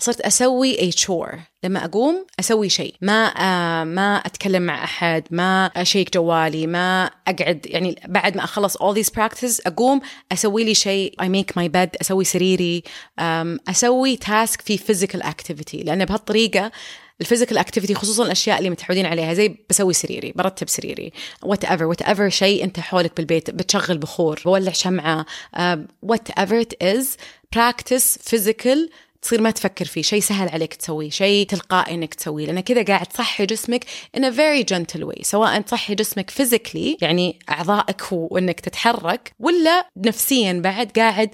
صرت 0.00 0.20
أسوي 0.20 0.80
اي 0.80 0.92
شور 0.92 1.38
لما 1.64 1.84
أقوم 1.84 2.26
أسوي 2.40 2.68
شيء. 2.68 2.94
ما 3.00 3.26
آه 3.26 3.84
ما 3.84 4.16
أتكلم 4.16 4.62
مع 4.62 4.84
أحد 4.84 5.24
ما 5.30 5.66
أشيك 5.66 6.14
جوالي 6.14 6.66
ما 6.66 7.10
أقعد 7.28 7.66
يعني 7.66 8.00
بعد 8.08 8.36
ما 8.36 8.44
أخلص 8.44 8.76
all 8.76 8.94
these 8.96 9.10
practices 9.10 9.60
أقوم 9.66 10.00
أسوي 10.32 10.64
لي 10.64 10.74
شيء. 10.74 11.14
I 11.22 11.24
make 11.24 11.62
my 11.62 11.68
bed 11.68 11.90
أسوي 12.00 12.24
سريري 12.24 12.82
أسوي 13.68 14.16
task 14.16 14.60
في 14.60 14.78
physical 14.78 15.20
activity. 15.22 15.84
لأن 15.84 16.04
بهالطريقة 16.04 16.72
ال 17.20 17.24
physical 17.24 17.58
activity 17.58 17.94
خصوصا 17.94 18.24
الأشياء 18.24 18.58
اللي 18.58 18.70
متعودين 18.70 19.06
عليها 19.06 19.34
زي 19.34 19.56
بسوي 19.70 19.92
سريري 19.92 20.32
برتب 20.36 20.68
سريري 20.68 21.12
whatever 21.42 21.84
whatever 21.84 22.28
شيء 22.28 22.64
أنت 22.64 22.80
حولك 22.80 23.16
بالبيت 23.16 23.50
بتشغل 23.50 23.98
بخور 23.98 24.40
بولع 24.44 24.72
شمعة 24.72 25.26
whatever 26.02 26.60
it 26.60 26.82
is 26.82 27.16
practice 27.52 28.18
physical 28.18 28.90
تصير 29.22 29.40
ما 29.40 29.50
تفكر 29.50 29.84
فيه 29.84 30.02
شيء 30.02 30.20
سهل 30.20 30.48
عليك 30.48 30.74
تسويه 30.74 31.10
شيء 31.10 31.46
تلقائي 31.46 31.94
إنك 31.94 32.14
تسويه 32.14 32.46
لأن 32.46 32.60
كذا 32.60 32.82
قاعد 32.82 33.06
تصحي 33.06 33.46
جسمك 33.46 33.84
in 34.16 34.20
a 34.20 34.30
very 34.30 34.74
gentle 34.74 35.02
way 35.02 35.22
سواء 35.22 35.60
تصحي 35.60 35.94
جسمك 35.94 36.30
physically 36.30 36.96
يعني 37.00 37.38
أعضائك 37.50 38.02
وانك 38.12 38.60
تتحرك 38.60 39.32
ولا 39.40 39.88
نفسيا 39.96 40.52
بعد 40.52 40.90
قاعد 40.96 41.30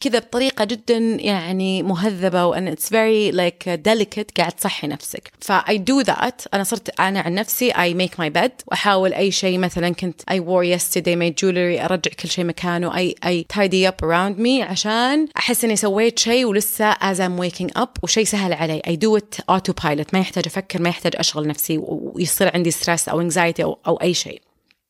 كذا 0.00 0.18
بطريقة 0.18 0.64
جدا 0.64 0.98
يعني 0.98 1.82
مهذبة 1.82 2.44
وإن 2.44 2.74
it's 2.74 2.88
very 2.88 3.32
like 3.32 3.68
delicate 3.68 4.32
قاعد 4.36 4.52
تصحي 4.52 4.86
نفسك. 4.86 5.32
ف 5.40 5.52
I 5.52 5.76
do 5.76 6.04
that 6.06 6.46
أنا 6.54 6.64
صرت 6.64 7.00
أنا 7.00 7.20
عن 7.20 7.34
نفسي 7.34 7.72
I 7.72 7.94
make 7.94 8.14
my 8.18 8.30
bed 8.38 8.50
وأحاول 8.66 9.14
أي 9.14 9.30
شيء 9.30 9.58
مثلا 9.58 9.94
كنت 9.94 10.22
I 10.22 10.34
wore 10.34 10.78
yesterday 10.78 11.16
my 11.16 11.34
jewelry 11.40 11.84
أرجع 11.84 12.10
كل 12.22 12.28
شيء 12.28 12.44
مكانه 12.44 12.90
I 12.90 13.14
I 13.24 13.44
tidy 13.56 13.90
up 13.90 14.06
around 14.06 14.38
me 14.38 14.60
عشان 14.62 15.26
أحس 15.36 15.64
إني 15.64 15.76
سويت 15.76 16.18
شيء 16.18 16.44
ولسه 16.44 16.84
as 17.14 17.20
I'm 17.20 17.38
waking 17.38 17.82
up 17.82 17.88
وشيء 18.02 18.24
سهل 18.24 18.52
علي. 18.52 18.82
I 18.86 18.96
do 18.96 19.20
it 19.20 19.40
autopilot. 19.50 20.06
ما 20.12 20.18
يحتاج 20.18 20.46
أفكر 20.46 20.82
ما 20.82 20.88
يحتاج 20.88 21.12
أشغل 21.16 21.46
نفسي 21.46 21.78
ويصير 21.78 22.50
عندي 22.54 22.70
ستريس 22.70 23.08
أو 23.08 23.30
anxiety 23.30 23.60
أو, 23.60 23.78
أو 23.86 23.96
أي 23.96 24.14
شيء. 24.14 24.42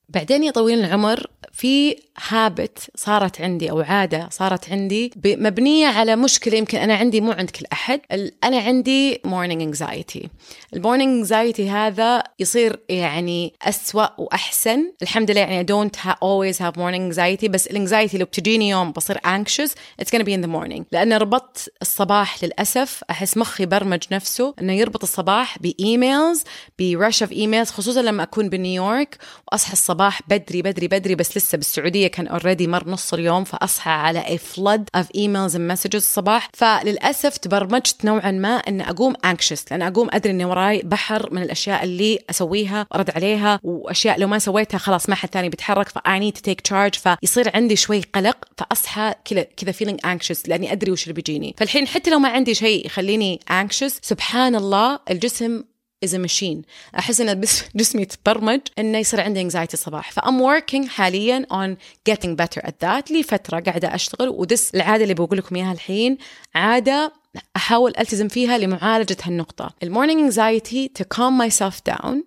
بعدين 0.09 0.45
يا 0.45 0.50
طويل 0.50 0.85
العمر 0.85 1.26
في 1.56 1.96
habit 2.28 2.78
صارت 2.94 3.40
عندي 3.40 3.70
أو 3.70 3.80
عادة 3.80 4.28
صارت 4.32 4.70
عندي 4.73 5.12
مبنيه 5.25 5.87
على 5.87 6.16
مشكلة 6.16 6.58
يمكن 6.58 6.78
أنا 6.78 6.94
عندي 6.94 7.20
مو 7.20 7.32
عند 7.32 7.50
كل 7.50 7.66
أحد. 7.73 8.00
أنا 8.44 8.58
عندي 8.58 9.20
morning 9.25 9.62
anxiety 9.62 10.28
ال 10.75 10.80
morning 10.80 11.16
anxiety 11.16 11.71
هذا 11.70 12.23
يصير 12.38 12.80
يعني 12.88 13.54
أسوأ 13.62 14.20
وأحسن. 14.20 14.92
الحمد 15.02 15.30
لله 15.30 15.40
يعني 15.40 15.64
I 15.64 15.66
don't 15.66 15.96
ha 15.96 16.12
always 16.12 16.58
have 16.58 16.76
morning 16.76 17.12
anxiety 17.12 17.50
بس 17.50 17.66
ال 17.66 17.73
anxiety 17.73 18.19
لو 18.18 18.25
بتجيني 18.25 18.68
يوم 18.68 18.92
بصير 18.92 19.18
anxious 19.18 19.70
it's 20.02 20.11
gonna 20.11 20.25
be 20.25 20.34
in 20.34 20.46
the 20.46 20.50
morning. 20.50 20.82
لأن 20.92 21.12
ربطت 21.12 21.73
الصباح 21.82 22.44
للأسف 22.44 23.04
أحس 23.11 23.37
مخي 23.37 23.66
برمج 23.66 24.02
نفسه 24.12 24.54
إنه 24.61 24.73
يربط 24.73 25.02
الصباح 25.02 25.58
ب 25.59 25.71
emails 25.71 26.43
ب 26.78 26.87
rush 26.87 27.23
of 27.23 27.33
emails 27.33 27.71
خصوصا 27.70 28.02
لما 28.02 28.23
أكون 28.23 28.49
بنيويورك 28.49 29.18
وأصحى 29.52 29.73
الصباح 29.73 30.20
بدري 30.28 30.62
بدري 30.62 30.88
بدري 30.88 31.14
بس 31.14 31.37
لسه 31.37 31.44
بالسعودية 31.53 32.07
كان 32.07 32.27
already 32.26 32.66
مر 32.67 32.89
نص 32.89 33.15
اليوم 33.15 33.45
فأصحى 33.45 33.91
على 33.91 34.23
a 34.23 34.39
flood 34.57 35.01
of 35.01 35.05
emails 35.05 35.55
and 35.55 35.73
messages 35.73 35.95
الصباح. 35.95 36.49
فللأسف 36.53 37.37
تبرمجت 37.37 38.05
نوعا 38.05 38.31
ما 38.31 38.57
إن 38.57 38.81
أقوم 38.81 39.15
anxious 39.15 39.61
لأن 39.71 39.83
أقوم 39.83 40.09
أدري 40.13 40.33
اني 40.33 40.45
وراي 40.45 40.83
بحر 40.85 41.33
من 41.33 41.43
الأشياء 41.43 41.85
اللي 41.85 42.19
أسويها 42.31 42.87
وارد 42.91 43.11
عليها 43.11 43.61
وأشياء 43.63 44.21
لو 44.21 44.29
ما 44.29 44.39
سويتها 44.39 44.79
خلاص 44.79 45.09
ما 45.09 45.15
حد 45.15 45.29
ثاني 45.29 45.49
بيتحرك 45.49 45.89
ف 45.89 45.99
I 45.99 46.19
need 46.21 46.39
to 46.39 46.43
take 46.51 46.63
charge 46.73 46.99
فيصير 47.01 47.51
عندي 47.55 47.77
شوي 47.77 48.01
قلق 48.15 48.37
فأصحى 48.59 49.15
كذا 49.25 49.43
كذا 49.43 49.73
feeling 49.73 49.99
anxious 50.07 50.49
لأني 50.49 50.73
أدري 50.73 50.93
وش 50.93 51.03
اللي 51.03 51.15
بيجيني. 51.15 51.55
فالحين 51.59 51.87
حتى 51.87 52.11
لو 52.11 52.19
ما 52.19 52.29
عندي 52.29 52.55
شيء 52.55 52.87
يخليني 52.87 53.41
anxious 53.51 53.93
سبحان 54.03 54.55
الله 54.55 54.99
الجسم 55.11 55.63
is 56.06 56.14
a 56.14 56.18
machine. 56.18 56.64
أحس 56.99 57.20
إن 57.20 57.40
جسمي 57.75 58.02
يتبرمج 58.02 58.61
إنه 58.78 58.99
يصير 58.99 59.20
عندي 59.20 59.50
anxiety 59.50 59.73
الصباح 59.73 60.12
فأم 60.12 60.61
working 60.61 60.88
حاليا 60.88 61.46
on 61.52 61.76
getting 62.11 62.37
better 62.37 62.61
at 62.66 62.75
that. 62.84 63.12
لفتره 63.12 63.61
قاعدة 63.61 63.94
أشتغل 63.94 64.28
ودس 64.28 64.75
العادة 64.75 65.02
اللي 65.02 65.14
بقول 65.14 65.38
لكم 65.38 65.56
إياها 65.56 65.73
الحين 65.73 66.18
عادة 66.54 67.12
أحاول 67.56 67.92
ألتزم 67.99 68.28
فيها 68.28 68.58
لمعالجة 68.58 69.16
هالنقطة. 69.23 69.75
المورنينج 69.82 70.32
anxiety 70.32 70.88
to 70.99 71.04
calm 71.04 71.38
myself 71.38 71.75
down 71.84 72.23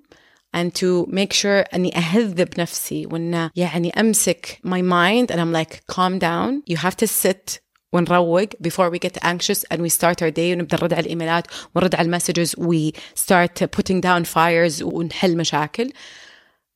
and 0.56 0.74
to 0.74 1.06
make 1.10 1.34
sure 1.34 1.64
إني 1.74 1.98
أهذب 1.98 2.60
نفسي 2.60 3.06
وان 3.06 3.50
يعني 3.56 3.90
أمسك 4.00 4.60
my 4.66 4.82
mind 4.82 5.32
and 5.32 5.40
I'm 5.40 5.52
like 5.52 5.82
calm 5.88 6.20
down. 6.20 6.64
You 6.68 6.78
have 6.78 6.96
to 6.98 7.08
sit 7.08 7.60
ونروق 7.94 8.50
before 8.62 8.90
we 8.90 9.00
get 9.00 9.18
anxious 9.24 9.64
and 9.72 9.82
we 9.82 9.90
start 9.90 10.22
our 10.22 10.32
day 10.32 10.52
ونبدا 10.52 10.78
نرد 10.78 10.94
على 10.94 11.00
الإيميلات 11.02 11.48
ونرد 11.76 11.96
على 11.96 12.06
المسجز 12.06 12.56
we 12.56 12.92
start 13.16 13.62
putting 13.78 14.02
down 14.02 14.26
fires 14.26 14.82
ونحل 14.82 15.38
مشاكل. 15.38 15.92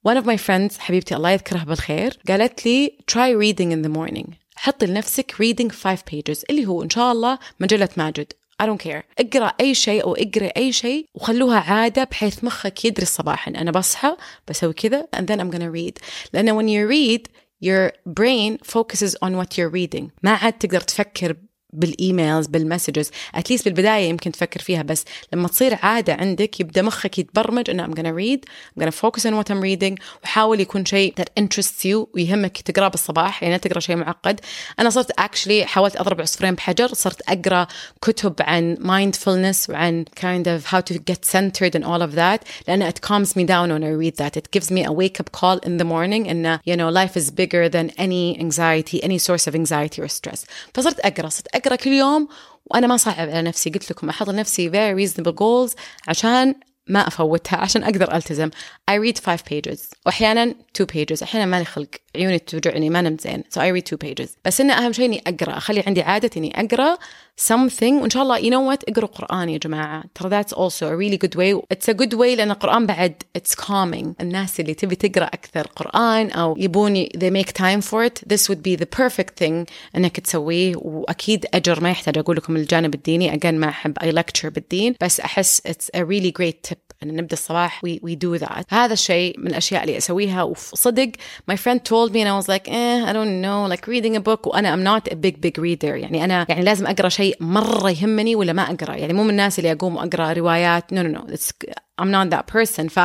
One 0.08 0.18
of 0.18 0.26
my 0.26 0.38
friends 0.38 0.80
حبيبتي 0.80 1.16
الله 1.16 1.30
يذكرها 1.30 1.64
بالخير 1.64 2.18
قالت 2.28 2.66
لي 2.66 2.98
try 3.12 3.34
reading 3.34 3.72
in 3.72 3.88
the 3.88 3.98
morning. 3.98 4.34
حطي 4.56 4.86
لنفسك 4.86 5.32
reading 5.32 5.72
five 5.72 6.00
pages 6.12 6.44
اللي 6.50 6.66
هو 6.66 6.84
إن 6.84 6.90
شاء 6.90 7.12
الله 7.12 7.40
مجلة 7.60 7.90
ماجد. 7.98 8.34
I 8.62 8.66
don't 8.66 8.82
care. 8.82 9.04
اقرأ 9.20 9.54
أي 9.60 9.74
شيء 9.74 10.04
أو 10.04 10.16
اقرأ 10.16 10.52
أي 10.58 10.72
شيء 10.72 11.06
وخلوها 11.16 11.60
عادة 11.60 12.04
بحيث 12.04 12.44
مخك 12.44 12.86
يدري 12.86 13.06
صباحا. 13.06 13.52
أنا 13.52 13.72
بصحى 13.72 14.18
بسوي 14.48 14.74
كذا 14.74 15.08
and 15.16 15.24
then 15.24 15.40
I'm 15.40 15.52
gonna 15.52 15.72
read. 15.72 15.98
لأن 16.34 16.58
when 16.58 16.68
you 16.68 16.88
read 16.88 17.41
your 17.61 17.93
brain 18.07 18.59
focuses 18.63 19.17
on 19.23 19.37
what 19.37 19.57
you're 19.59 19.71
reading 19.71 20.11
ما 20.23 20.35
عاد 20.35 20.53
تقدر 20.53 20.81
تفكر 20.81 21.37
بالإيميلز 21.74 22.48
بالمسجز 22.48 23.12
اتليست 23.36 23.66
بالبداية 23.66 24.10
يمكن 24.10 24.32
تفكر 24.32 24.60
فيها 24.60 24.82
بس 24.82 25.06
لما 25.34 25.48
تصير 25.48 25.78
عادة 25.82 26.14
عندك 26.14 26.60
يبدأ 26.60 26.82
مخك 26.82 27.20
يتبرمج 27.20 27.70
إنه 27.70 27.86
I'm 27.86 27.96
gonna 27.96 28.16
read 28.16 28.46
I'm 28.78 28.84
gonna 28.84 28.90
focus 28.90 29.26
on 29.26 29.34
what 29.34 29.52
I'm 29.52 29.62
reading 29.62 30.00
وحاول 30.24 30.60
يكون 30.60 30.86
شيء 30.86 31.14
that 31.18 31.30
interest 31.38 31.86
you 31.86 32.10
ويهمك 32.14 32.62
تقرأ 32.62 32.88
بالصباح 32.88 33.44
يعني 33.44 33.58
تقرأ 33.58 33.80
شيء 33.80 33.96
معقد. 33.96 34.40
أنا 34.80 34.90
صرت 34.90 35.12
actually 35.12 35.66
حاولت 35.66 35.96
أضرب 35.96 36.22
عصفورين 36.22 36.56
بحجر 36.56 36.88
صرت 36.94 37.22
أقرأ 37.22 37.68
كتب 38.02 38.34
عن 38.40 38.78
mindfulness 38.80 39.70
وعن 39.70 40.06
kind 40.16 40.48
of 40.48 40.74
how 40.74 40.82
to 40.82 40.96
get 41.08 41.26
centered 41.26 41.78
and 41.78 41.86
all 41.86 42.02
of 42.02 42.12
that 42.12 42.42
لأن 42.68 42.92
it 42.92 42.96
calms 42.96 43.30
me 43.30 43.44
down 43.46 43.70
when 43.70 43.84
i 43.84 43.92
read 44.04 44.16
that. 44.18 44.38
It 44.38 44.52
gives 44.52 44.72
me 44.72 44.86
a 44.86 44.92
wake 44.92 45.20
up 45.20 45.32
call 45.32 45.58
in 45.68 45.78
the 45.78 45.86
morning 45.86 46.30
and 46.30 46.60
you 46.68 46.76
know 46.76 46.90
life 46.90 47.18
is 47.22 47.32
bigger 47.32 47.70
than 47.70 47.90
any 47.98 48.40
anxiety 48.40 49.04
any 49.04 49.18
source 49.18 49.48
of 49.48 49.56
anxiety 49.56 50.02
or 50.02 50.08
stress. 50.08 50.46
فصرت 50.74 51.00
أقرأ 51.00 51.30
صرت 51.30 51.48
أقرأ 51.48 51.61
اقرا 51.62 51.76
كل 51.76 51.92
يوم 51.92 52.28
وأنا 52.66 52.88
ما 52.88 52.98
صعب 52.98 53.30
على 53.30 53.42
نفسي. 53.42 53.70
قلت 53.70 53.92
لكم 53.92 54.10
أحط 54.10 54.30
لنفسي 54.30 54.72
very 54.72 55.08
reasonable 55.08 55.34
goals 55.34 55.76
عشان 56.08 56.56
ما 56.88 57.08
أفوتها 57.08 57.58
عشان 57.58 57.84
أقدر 57.84 58.16
ألتزم. 58.16 58.50
I 58.92 58.94
read 58.94 59.18
five 59.18 59.42
pages. 59.52 59.80
وأحيانا 60.06 60.56
two 60.78 60.86
pages. 60.86 61.24
أحيانا 61.24 61.46
مالي 61.46 61.66
خلق. 61.66 61.90
عيوني 62.16 62.40
توجعني 62.40 62.90
ما 62.90 63.02
نمت 63.02 63.22
زين. 63.22 63.44
So 63.56 63.62
I 63.62 63.82
read 63.82 63.94
two 63.94 63.98
pages. 64.08 64.30
بس 64.46 64.62
إنه 64.62 64.74
أهم 64.74 64.94
شيء 64.94 65.06
إني 65.06 65.24
أقرأ. 65.28 65.58
أخلي 65.58 65.84
عندي 65.88 66.02
عادة 66.02 66.30
إني 66.38 66.60
أقرأ 66.60 66.98
something 67.49 67.93
وان 68.03 68.11
شاء 68.11 68.23
الله 68.23 68.39
you 68.39 68.51
know 68.53 68.75
what 68.75 68.85
اقروا 68.89 69.09
قران 69.09 69.49
يا 69.49 69.59
جماعه 69.59 70.05
ترى 70.15 70.31
that's 70.43 70.53
also 70.53 70.87
a 70.87 70.97
really 70.97 71.19
good 71.19 71.37
way 71.37 71.55
it's 71.75 71.89
a 71.89 71.95
good 71.95 72.15
way 72.15 72.37
لان 72.37 72.51
القران 72.51 72.87
بعد 72.87 73.23
it's 73.39 73.55
calming 73.55 74.07
الناس 74.21 74.61
اللي 74.61 74.75
تبي 74.75 74.97
تقرا 74.97 75.25
اكثر 75.25 75.67
قران 75.67 76.31
او 76.31 76.55
يبون 76.59 77.05
they 77.07 77.31
make 77.31 77.53
time 77.53 77.81
for 77.91 78.05
it 78.09 78.29
this 78.33 78.49
would 78.49 78.63
be 78.63 78.77
the 78.83 78.87
perfect 79.01 79.43
thing 79.45 79.67
انك 79.97 80.21
تسويه 80.21 80.73
واكيد 80.77 81.47
اجر 81.55 81.81
ما 81.81 81.91
يحتاج 81.91 82.19
اقول 82.19 82.37
لكم 82.37 82.57
الجانب 82.57 82.95
الديني 82.95 83.33
again 83.33 83.55
ما 83.55 83.69
احب 83.69 83.99
اي 83.99 84.13
lecture 84.13 84.47
بالدين 84.47 84.95
بس 85.01 85.21
احس 85.21 85.61
it's 85.69 85.99
a 86.01 86.05
really 86.05 86.33
great 86.41 86.71
tip 86.71 86.90
إن 87.04 87.16
نبدأ 87.16 87.34
الصباح 87.34 87.82
we, 87.86 87.90
we 87.90 88.16
do 88.16 88.44
that. 88.44 88.64
هذا 88.70 88.94
الشيء 88.94 89.40
من 89.40 89.48
الأشياء 89.48 89.84
اللي 89.84 89.98
أسويها 89.98 90.44
وصدق 90.44 91.12
my 91.52 91.56
friend 91.56 91.80
told 91.80 92.12
me 92.14 92.22
and 92.22 92.28
I 92.28 92.36
was 92.42 92.48
like 92.48 92.68
eh 92.68 93.06
I 93.10 93.14
don't 93.14 93.42
know 93.42 93.66
like 93.74 93.88
reading 93.88 94.16
a 94.16 94.22
book. 94.22 94.48
وأنا 94.48 94.76
I'm 94.76 94.84
not 94.84 95.12
a 95.12 95.16
big 95.16 95.42
big 95.42 95.58
reader. 95.58 95.84
يعني 95.84 96.24
أنا 96.24 96.46
يعني 96.50 96.64
لازم 96.64 96.88
أقرأ 96.88 97.10
شيء 97.10 97.38
مرة 97.40 97.90
يهمني 97.92 98.36
ولا 98.36 98.54
ما 98.54 98.62
أقرأ. 98.62 98.96
يعني 98.96 99.14
مو 99.14 99.24
من 99.24 99.30
الناس 99.30 99.60
اللي 99.60 99.72
أقوم 99.72 99.96
وأقرأ 99.96 100.34
روايات. 100.34 100.94
No 100.94 100.98
no. 100.98 101.34
It's, 101.34 101.52
I'm 102.02 102.12
not 102.12 102.30
that 102.36 102.48
person. 102.54 102.88
ف 102.88 103.00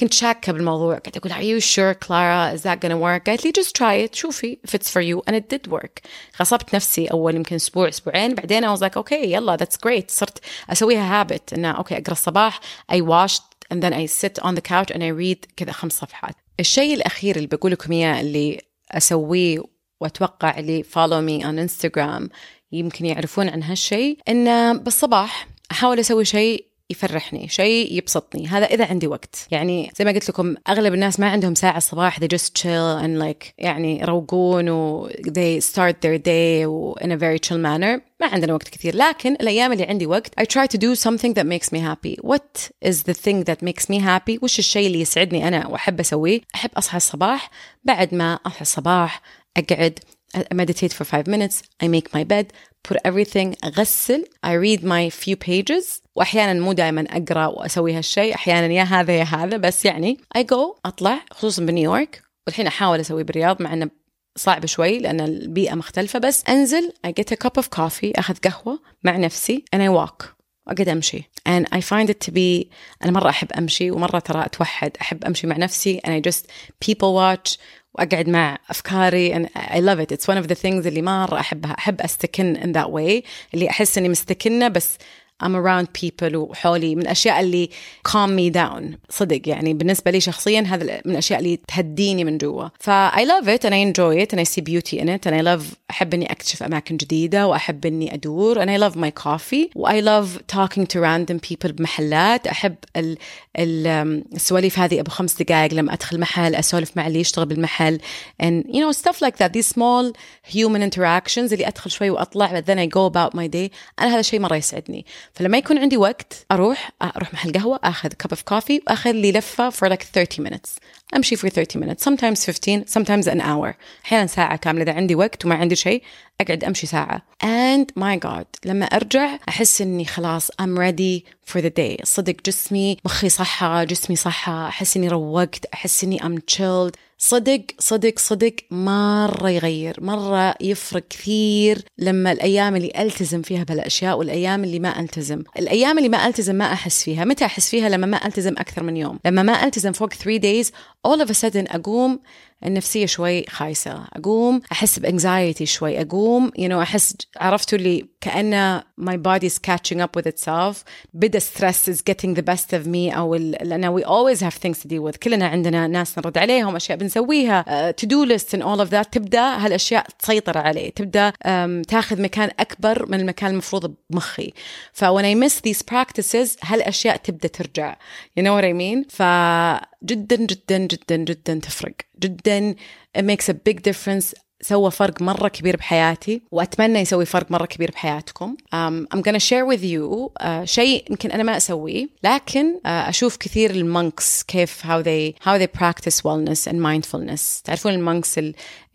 كنت 0.00 0.12
شاكه 0.12 0.52
بالموضوع 0.52 0.98
قاعدة 0.98 1.12
أقول 1.16 1.32
are 1.32 1.60
you 1.60 1.64
sure 1.64 1.94
Clara 2.06 2.54
is 2.54 2.62
that 2.62 2.80
gonna 2.80 2.98
work? 2.98 3.26
قالت 3.26 3.44
لي 3.44 3.52
just 3.52 3.70
try 3.70 4.08
it 4.08 4.14
شوفي 4.14 4.58
if 4.68 4.70
it's 4.74 4.90
for 4.90 5.00
you. 5.00 5.22
And 5.28 5.36
it 5.36 5.54
did 5.54 5.70
work. 5.72 6.00
غصبت 6.40 6.74
نفسي 6.74 7.06
اول 7.06 7.34
يمكن 7.34 7.54
أسبوع 7.56 7.88
أسبوعين 7.88 8.34
بعدين 8.34 8.64
I 8.64 8.78
was 8.78 8.80
like 8.80 8.96
okay 8.96 9.12
يلا 9.12 9.56
that's 9.56 9.76
great. 9.86 10.10
صرت 10.10 10.38
اسويها 10.70 11.24
habit 11.24 11.52
انه 11.52 11.70
أوكي 11.70 11.94
اقرا 11.98 12.12
الصباح 12.12 12.60
I 12.92 12.96
washed 12.96 13.54
and 13.74 13.78
then 13.82 13.92
I 13.92 14.06
sit 14.06 14.44
on 14.44 14.54
the 14.54 14.60
couch 14.60 14.94
and 14.94 15.02
I 15.02 15.10
read 15.20 15.46
كذا 15.56 15.72
خمس 15.72 15.92
صفحات 15.92 16.34
الشيء 16.60 16.94
الاخير 16.94 17.36
اللي 17.36 17.46
بقول 17.46 17.72
لكم 17.72 17.92
اياه 17.92 18.20
اللي 18.20 18.60
اسويه 18.90 19.62
واتوقع 20.00 20.58
اللي 20.58 20.82
follow 20.82 21.20
me 21.20 21.42
on 21.42 21.46
انستغرام 21.46 22.28
يمكن 22.72 23.06
يعرفون 23.06 23.48
عن 23.48 23.62
هالشيء 23.62 24.18
انه 24.28 24.72
بالصباح 24.72 25.48
احاول 25.70 25.98
أسوي 26.00 26.24
شيء 26.24 26.66
يفرحني 26.90 27.48
شيء 27.48 27.92
يبسطني. 27.92 28.46
هذا 28.46 28.66
إذا 28.66 28.84
عندي 28.86 29.06
وقت. 29.06 29.46
يعني 29.50 29.92
زي 29.98 30.04
ما 30.04 30.10
قلت 30.10 30.28
لكم 30.28 30.54
أغلب 30.68 30.94
الناس 30.94 31.20
ما 31.20 31.30
عندهم 31.30 31.54
ساعة 31.54 31.76
الصباح 31.76 32.20
they 32.20 32.28
just 32.28 32.54
chill 32.62 33.02
and 33.02 33.18
like 33.22 33.52
يعني 33.58 34.00
يروقون 34.00 34.68
و 34.68 35.08
they 35.08 35.60
start 35.60 35.94
their 36.02 36.18
day 36.18 36.64
in 37.04 37.10
a 37.10 37.16
very 37.16 37.38
chill 37.48 37.58
manner. 37.58 38.00
ما 38.20 38.26
عندنا 38.32 38.54
وقت 38.54 38.68
كثير. 38.68 38.96
لكن 38.96 39.32
الأيام 39.32 39.72
اللي 39.72 39.84
عندي 39.84 40.06
وقت 40.06 40.40
I 40.40 40.44
try 40.44 40.66
to 40.66 40.78
do 40.78 40.94
something 40.94 41.34
that 41.34 41.46
makes 41.46 41.68
me 41.72 41.78
happy. 41.78 42.16
What 42.22 42.70
is 42.84 43.02
the 43.02 43.14
thing 43.14 43.44
that 43.44 43.62
makes 43.62 43.84
me 43.90 43.98
happy 43.98 44.42
وش 44.42 44.58
الشيء 44.58 44.86
اللي 44.86 45.00
يسعدني 45.00 45.48
أنا 45.48 45.66
وأحب 45.66 46.00
أسويه؟ 46.00 46.40
أحب 46.54 46.70
أصحى 46.76 46.96
الصباح. 46.96 47.50
بعد 47.84 48.14
ما 48.14 48.38
أصحى 48.46 48.60
الصباح 48.62 49.22
أقعد 49.56 49.98
I 50.34 50.54
meditate 50.54 50.92
for 50.92 51.04
five 51.04 51.26
minutes. 51.26 51.62
I 51.82 51.88
make 51.88 52.08
my 52.14 52.24
bed 52.24 52.46
put 52.88 52.96
everything 53.04 53.54
أغسل 53.64 54.24
I 54.42 54.52
read 54.52 54.82
my 54.84 55.10
few 55.10 55.36
pages. 55.36 56.00
وأحيانا 56.16 56.60
مو 56.60 56.72
دائما 56.72 57.04
أقرأ 57.10 57.46
وأسوي 57.46 57.94
هالشيء 57.94 58.34
أحيانا 58.34 58.66
يا 58.66 58.82
هذا 58.82 59.12
يا 59.12 59.24
هذا. 59.24 59.56
بس 59.56 59.84
يعني 59.84 60.18
I 60.38 60.40
go 60.40 60.78
أطلع 60.86 61.20
خصوصا 61.30 61.62
بنيويورك. 61.62 62.22
والحين 62.46 62.66
أحاول 62.66 63.00
أسوي 63.00 63.24
بالرياض 63.24 63.62
مع 63.62 63.72
أنه 63.72 63.90
صعب 64.36 64.66
شوي 64.66 64.98
لأن 64.98 65.20
البيئة 65.20 65.74
مختلفة. 65.74 66.18
بس 66.18 66.44
أنزل 66.48 66.92
I 67.06 67.10
get 67.10 67.34
a 67.34 67.36
cup 67.36 67.62
of 67.62 67.66
coffee 67.76 68.12
أخذ 68.16 68.34
قهوة 68.44 68.78
مع 69.04 69.16
نفسي 69.16 69.64
and 69.76 69.78
I 69.78 69.88
walk. 69.88 70.26
أقعد 70.68 70.88
أمشي. 70.88 71.24
And 71.48 71.66
I 71.72 71.80
find 71.80 72.10
it 72.10 72.26
to 72.26 72.32
be 72.32 72.66
أنا 73.02 73.12
مرة 73.12 73.28
أحب 73.28 73.52
أمشي 73.52 73.90
ومرة 73.90 74.18
ترى 74.18 74.44
أتوحد. 74.44 74.96
أحب 75.00 75.24
أمشي 75.24 75.46
مع 75.46 75.56
نفسي 75.56 76.00
and 76.06 76.10
I 76.10 76.30
just 76.30 76.46
people 76.80 77.14
watch. 77.14 77.58
وأقعد 77.94 78.28
مع 78.28 78.58
أفكاري 78.70 79.34
and 79.34 79.48
I 79.56 79.80
love 79.80 80.00
it. 80.00 80.12
It's 80.12 80.26
one 80.28 80.38
of 80.44 80.48
the 80.48 80.54
things 80.54 80.86
اللي 80.86 81.02
مره 81.02 81.40
أحبها. 81.40 81.72
أحب 81.78 82.00
أستكن 82.00 82.56
in 82.56 82.76
that 82.76 82.88
way. 82.90 83.28
اللي 83.54 83.70
أحس 83.70 83.98
إني 83.98 84.08
مستكنة 84.08 84.68
بس 84.68 84.98
I'm 85.42 85.56
around 85.56 85.86
people 85.92 86.34
وحولي 86.34 86.94
من 86.94 87.02
الأشياء 87.02 87.40
اللي 87.40 87.70
calm 88.08 88.30
me 88.36 88.54
down. 88.54 88.96
صدق 89.10 89.48
يعني. 89.48 89.74
بالنسبة 89.74 90.10
لي 90.10 90.20
شخصيا 90.20 90.60
هذا 90.60 91.00
من 91.04 91.12
الأشياء 91.12 91.38
اللي 91.38 91.58
تهديني 91.68 92.24
من 92.24 92.38
جوا. 92.38 92.68
ف 92.80 92.90
I 92.90 93.24
love 93.24 93.48
it 93.48 93.64
and 93.64 93.74
I 93.74 93.78
enjoy 93.78 94.24
it 94.24 94.32
and 94.32 94.40
I 94.40 94.44
see 94.44 94.60
beauty 94.60 94.98
in 94.98 95.08
it 95.08 95.26
and 95.26 95.34
I 95.34 95.40
love 95.40 95.62
أحب 95.90 96.14
إني 96.14 96.32
أكتشف 96.32 96.62
أماكن 96.62 96.96
جديدة 96.96 97.46
وأحب 97.46 97.86
إني 97.86 98.14
أدور 98.14 98.64
and 98.64 98.68
I 98.68 98.76
love 98.76 98.96
my 98.96 99.10
coffee. 99.24 99.70
و 99.76 99.88
I 99.88 100.00
love 100.00 100.42
talking 100.46 100.86
to 100.86 101.00
random 101.00 101.40
people 101.40 101.70
بمحلات. 101.70 102.46
أحب 102.46 102.74
ال 102.96 103.18
ال 103.58 103.86
السواليف 104.34 104.78
هذه 104.78 105.00
أبو 105.00 105.10
خمس 105.10 105.42
دقائق 105.42 105.74
لما 105.74 105.92
أدخل 105.94 106.20
محل 106.20 106.54
أسولف 106.54 106.96
مع 106.96 107.06
اللي 107.06 107.20
يشتغل 107.20 107.46
بالمحل. 107.46 108.00
And 108.42 108.64
you 108.68 108.80
know 108.80 108.92
stuff 108.92 109.22
like 109.22 109.36
that. 109.36 109.52
These 109.52 109.66
small 109.66 110.12
human 110.54 110.82
interactions 110.90 111.52
اللي 111.52 111.68
أدخل 111.68 111.90
شوي 111.90 112.10
وأطلع 112.10 112.60
but 112.60 112.64
then 112.66 112.78
I 112.78 112.86
go 112.86 113.06
about 113.06 113.34
my 113.34 113.46
day. 113.46 113.70
أنا 114.00 114.08
هذا 114.08 114.20
الشيء 114.20 114.40
مرة 114.40 114.56
يسعدني. 114.56 115.06
فلما 115.32 115.58
يكون 115.58 115.78
عندي 115.78 115.96
وقت 115.96 116.46
أروح 116.52 116.90
أروح 117.02 117.32
محل 117.32 117.52
قهوة 117.52 117.80
أخذ 117.84 118.08
cup 118.08 118.30
of 118.30 118.42
coffee 118.42 118.80
واخذ 118.86 119.10
لي 119.10 119.32
لفة 119.32 119.70
for 119.70 119.88
like 119.88 120.02
30 120.14 120.44
minutes. 120.48 120.70
أمشي 121.16 121.36
for 121.36 121.48
30 121.48 121.80
minutes 121.80 122.04
sometimes 122.04 122.44
15 122.44 122.84
sometimes 122.86 123.26
an 123.26 123.40
hour. 123.40 123.74
أحيانا 124.04 124.26
ساعة 124.26 124.56
كاملة 124.56 124.82
إذا 124.82 124.92
عندي 124.92 125.14
وقت 125.14 125.44
وما 125.44 125.54
عندي 125.54 125.76
شيء 125.76 126.02
أقعد 126.40 126.64
أمشي 126.64 126.86
ساعة. 126.86 127.22
And 127.42 128.02
my 128.02 128.18
god 128.26 128.46
لما 128.64 128.86
أرجع 128.86 129.38
أحس 129.48 129.82
إني 129.82 130.04
خلاص 130.04 130.50
I'm 130.50 130.78
ready 130.78 131.24
for 131.52 131.60
the 131.60 131.70
day. 131.70 132.04
صدق 132.04 132.36
جسمي 132.46 132.96
مخي 133.04 133.28
صحة 133.28 133.84
جسمي 133.84 134.16
صحة. 134.16 134.68
أحس 134.68 134.96
إني 134.96 135.08
روقت 135.08 135.64
أحس 135.74 136.04
إني 136.04 136.18
I'm 136.20 136.54
chilled. 136.54 136.94
صدق 137.26 137.62
صدق 137.78 138.18
صدق 138.18 138.54
مرة 138.70 139.50
يغير 139.50 139.96
مرة 140.00 140.54
يفرق 140.60 141.08
كثير 141.10 141.84
لما 141.98 142.32
الأيام 142.32 142.76
اللي 142.76 142.92
ألتزم 142.98 143.42
فيها 143.42 143.64
بالأشياء 143.64 144.18
والأيام 144.18 144.64
اللي 144.64 144.78
ما 144.78 145.00
ألتزم. 145.00 145.42
الأيام 145.58 145.98
اللي 145.98 146.08
ما 146.08 146.26
ألتزم 146.26 146.54
ما 146.54 146.72
أحس 146.72 147.04
فيها. 147.04 147.24
متى 147.24 147.44
أحس 147.44 147.70
فيها؟ 147.70 147.88
لما 147.88 148.06
ما 148.06 148.26
ألتزم 148.26 148.52
أكثر 148.52 148.82
من 148.82 148.96
يوم. 148.96 149.18
لما 149.24 149.42
ما 149.42 149.64
ألتزم 149.64 149.92
فوق 149.92 150.12
3 150.14 150.38
days 150.38 150.68
all 151.08 151.26
of 151.26 151.30
a 151.30 151.34
sudden 151.34 151.74
أقوم 151.74 152.20
النفسية 152.66 153.06
شوي 153.06 153.44
خايسة. 153.46 154.04
أقوم 154.12 154.60
أحس 154.72 154.98
بأنكزايتي 154.98 155.66
شوي. 155.66 156.00
أقوم 156.00 156.50
you 156.58 156.68
know 156.68 156.72
أحس 156.72 157.16
عرفتوا 157.36 157.78
اللي 157.78 158.06
كأن 158.20 158.80
my 159.00 159.16
body 159.16 159.46
is 159.46 159.58
catching 159.58 160.00
up 160.00 160.16
with 160.16 160.26
itself. 160.26 160.76
بدا 161.14 161.38
stress 161.38 161.88
is 161.88 162.00
getting 162.02 162.34
the 162.34 162.42
best 162.42 162.72
of 162.72 162.86
me. 162.86 163.14
أو 163.16 163.34
لأن 163.34 163.98
we 163.98 164.02
always 164.04 164.40
have 164.40 164.54
things 164.54 164.78
to 164.82 164.88
deal 164.88 165.02
with. 165.10 165.16
كلنا 165.22 165.46
عندنا 165.46 165.86
ناس 165.86 166.18
نرد 166.18 166.38
عليهم 166.38 166.76
أشياء 166.76 166.98
بنسويها. 166.98 167.92
to 167.92 168.06
do 168.06 168.24
list 168.26 168.54
and 168.54 168.62
all 168.62 168.86
of 168.86 168.90
that. 168.90 169.10
تبدأ 169.12 169.40
هالأشياء 169.40 170.06
تسيطر 170.18 170.58
علي 170.58 170.90
تبدأ 170.90 171.30
um, 171.30 171.86
تاخذ 171.88 172.22
مكان 172.22 172.50
أكبر 172.60 173.06
من 173.08 173.20
المكان 173.20 173.50
المفروض 173.50 173.94
بمخي. 174.10 174.52
ف 174.92 175.04
when 175.04 175.24
I 175.24 175.34
miss 175.34 175.60
these 175.60 175.82
practices 175.82 176.56
هالأشياء 176.62 177.16
تبدأ 177.16 177.48
ترجع. 177.48 177.96
You 178.38 178.42
know 178.42 178.54
what 178.54 178.64
I 178.64 178.72
mean 178.72 179.08
فجدا 179.10 179.93
جدا 180.04 180.36
جدا 180.78 181.16
جدا 181.16 181.54
تفرق. 181.54 181.94
جدا 182.20 182.74
it 183.18 183.22
makes 183.22 183.48
a 183.48 183.54
big 183.54 183.82
difference. 183.82 184.34
سوى 184.60 184.90
فرق 184.90 185.22
مرة 185.22 185.48
كبير 185.48 185.76
بحياتي 185.76 186.42
وأتمنى 186.50 186.98
يسوي 186.98 187.24
فرق 187.24 187.50
مرة 187.50 187.66
كبير 187.66 187.90
بحياتكم. 187.90 188.56
Um, 188.56 189.06
I'm 189.14 189.20
gonna 189.22 189.40
share 189.40 189.66
with 189.66 189.82
you 189.82 190.30
uh, 190.40 190.64
شيء 190.64 191.04
يمكن 191.10 191.30
أنا 191.30 191.42
ما 191.42 191.56
أسويه 191.56 192.08
لكن 192.22 192.74
uh, 192.74 192.80
أشوف 192.84 193.36
كثير 193.36 193.70
ال 193.70 193.82
monks 193.82 194.42
كيف 194.42 194.82
how 194.82 195.02
they 195.02 195.46
how 195.46 195.58
they 195.58 195.80
practice 195.80 196.20
wellness 196.20 196.72
and 196.72 196.76
mindfulness. 196.76 197.62
تعرفون 197.64 197.92
ال 197.92 198.00
monks 198.00 198.40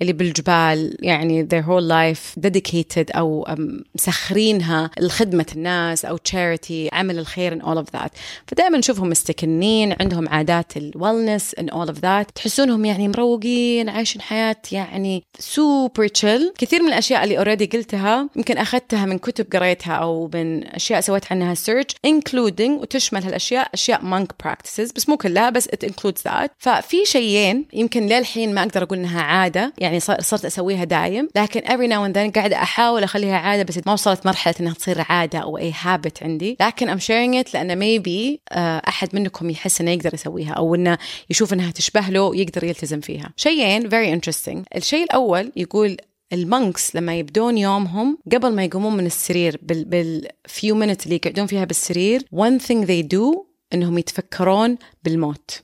اللي 0.02 0.14
بالجبال 0.14 0.98
يعني 1.00 1.48
their 1.48 1.66
whole 1.66 1.90
life 1.90 2.42
dedicated 2.48 3.16
أو 3.16 3.48
مسخرينها 3.96 4.90
لخدمة 5.00 5.46
الناس 5.56 6.06
أو 6.06 6.18
charity 6.18 6.94
عمل 6.94 7.20
الخير 7.20 7.60
and 7.60 7.64
all 7.64 7.84
of 7.84 8.00
that. 8.00 8.10
فدائما 8.48 8.78
نشوفهم 8.78 9.10
مستكنين 9.10 9.96
عندهم 10.00 10.30
عادات 10.30 10.74
ال 10.78 10.87
wellness 10.87 11.60
and 11.62 11.70
all 11.70 11.90
of 11.90 11.96
that. 11.96 12.32
تحسونهم 12.36 12.86
يعني 12.86 13.08
مروقين 13.08 13.90
عايشين 13.90 14.22
حياة 14.22 14.56
يعني 14.72 15.24
سوبر 15.40 16.08
تشيل 16.08 16.54
كثير 16.58 16.82
من 16.82 16.88
الأشياء 16.88 17.24
اللي 17.24 17.38
already 17.38 17.66
قلتها 17.66 18.30
يمكن 18.36 18.58
أخذتها 18.58 19.06
من 19.06 19.18
كتب 19.18 19.46
قريتها 19.54 19.94
أو 19.94 20.30
من 20.34 20.68
أشياء 20.68 21.02
سويت 21.02 21.32
عنها 21.32 21.54
search 21.54 21.86
including 22.08 22.70
وتشمل 22.70 23.24
هالأشياء 23.24 23.70
أشياء 23.74 24.02
monk 24.02 24.48
practices 24.48 24.94
بس 24.96 25.10
مو 25.10 25.18
كلها 25.18 25.50
بس 25.50 25.68
it 25.68 25.88
includes 25.88 26.22
that. 26.32 26.48
ففي 26.58 27.06
شيئين 27.06 27.66
يمكن 27.74 28.06
للحين 28.06 28.54
ما 28.56 28.62
أقدر 28.62 28.84
أقول 28.84 28.98
إنها 28.98 29.22
عادة 29.22 29.74
يعني 29.78 29.89
صرت 29.98 30.46
أسويها 30.46 30.84
دايم. 30.84 31.28
لكن 31.36 31.62
every 31.62 31.90
now 31.92 32.10
and 32.10 32.16
then 32.16 32.36
قاعدة 32.36 32.56
أحاول 32.56 33.04
أخليها 33.04 33.38
عادة 33.38 33.64
بس 33.64 33.80
ما 33.88 33.94
وصلت 33.94 34.26
مرحلة 34.26 34.56
إنها 34.60 34.74
تصير 34.74 35.06
عادة 35.10 35.40
أو 35.40 35.58
أي 35.58 35.74
habit 35.74 36.24
عندي. 36.24 36.58
لكن 36.62 36.98
I'm 36.98 37.02
sharing 37.02 37.46
it 37.46 37.54
لأن 37.54 37.80
maybe 37.80 38.40
أحد 38.88 39.16
منكم 39.16 39.50
يحس 39.50 39.82
إنه 39.82 39.92
يقدر 39.92 40.14
يسويها 40.14 40.54
أو 40.54 40.76
إنه 40.76 40.98
يشوف 41.30 41.54
إنها 41.54 41.72
تشبه 41.72 42.02
له 42.10 42.36
يقدر 42.36 42.64
يلتزم 42.64 43.00
فيها. 43.00 43.34
شيئين 43.36 43.90
very 43.90 44.20
interesting. 44.20 44.64
الشيء 44.76 45.04
الأول 45.04 45.52
يقول 45.56 45.98
ال 46.34 46.44
monks 46.44 46.96
لما 46.96 47.16
يبدون 47.16 47.58
يومهم 47.58 48.18
قبل 48.32 48.52
ما 48.54 48.64
يقومون 48.64 48.98
من 48.98 49.06
السرير 49.06 49.60
بال 49.62 49.86
بال 49.86 50.22
few 50.22 50.76
minutes 50.76 51.04
اللي 51.04 51.16
يقعدون 51.16 51.46
فيها 51.46 51.66
بالسرير 51.66 52.22
one 52.22 52.62
thing 52.62 52.86
they 52.86 53.04
do 53.16 53.50
إنهم 53.74 53.98
يتفكرون 53.98 54.78
بالموت. 55.04 55.62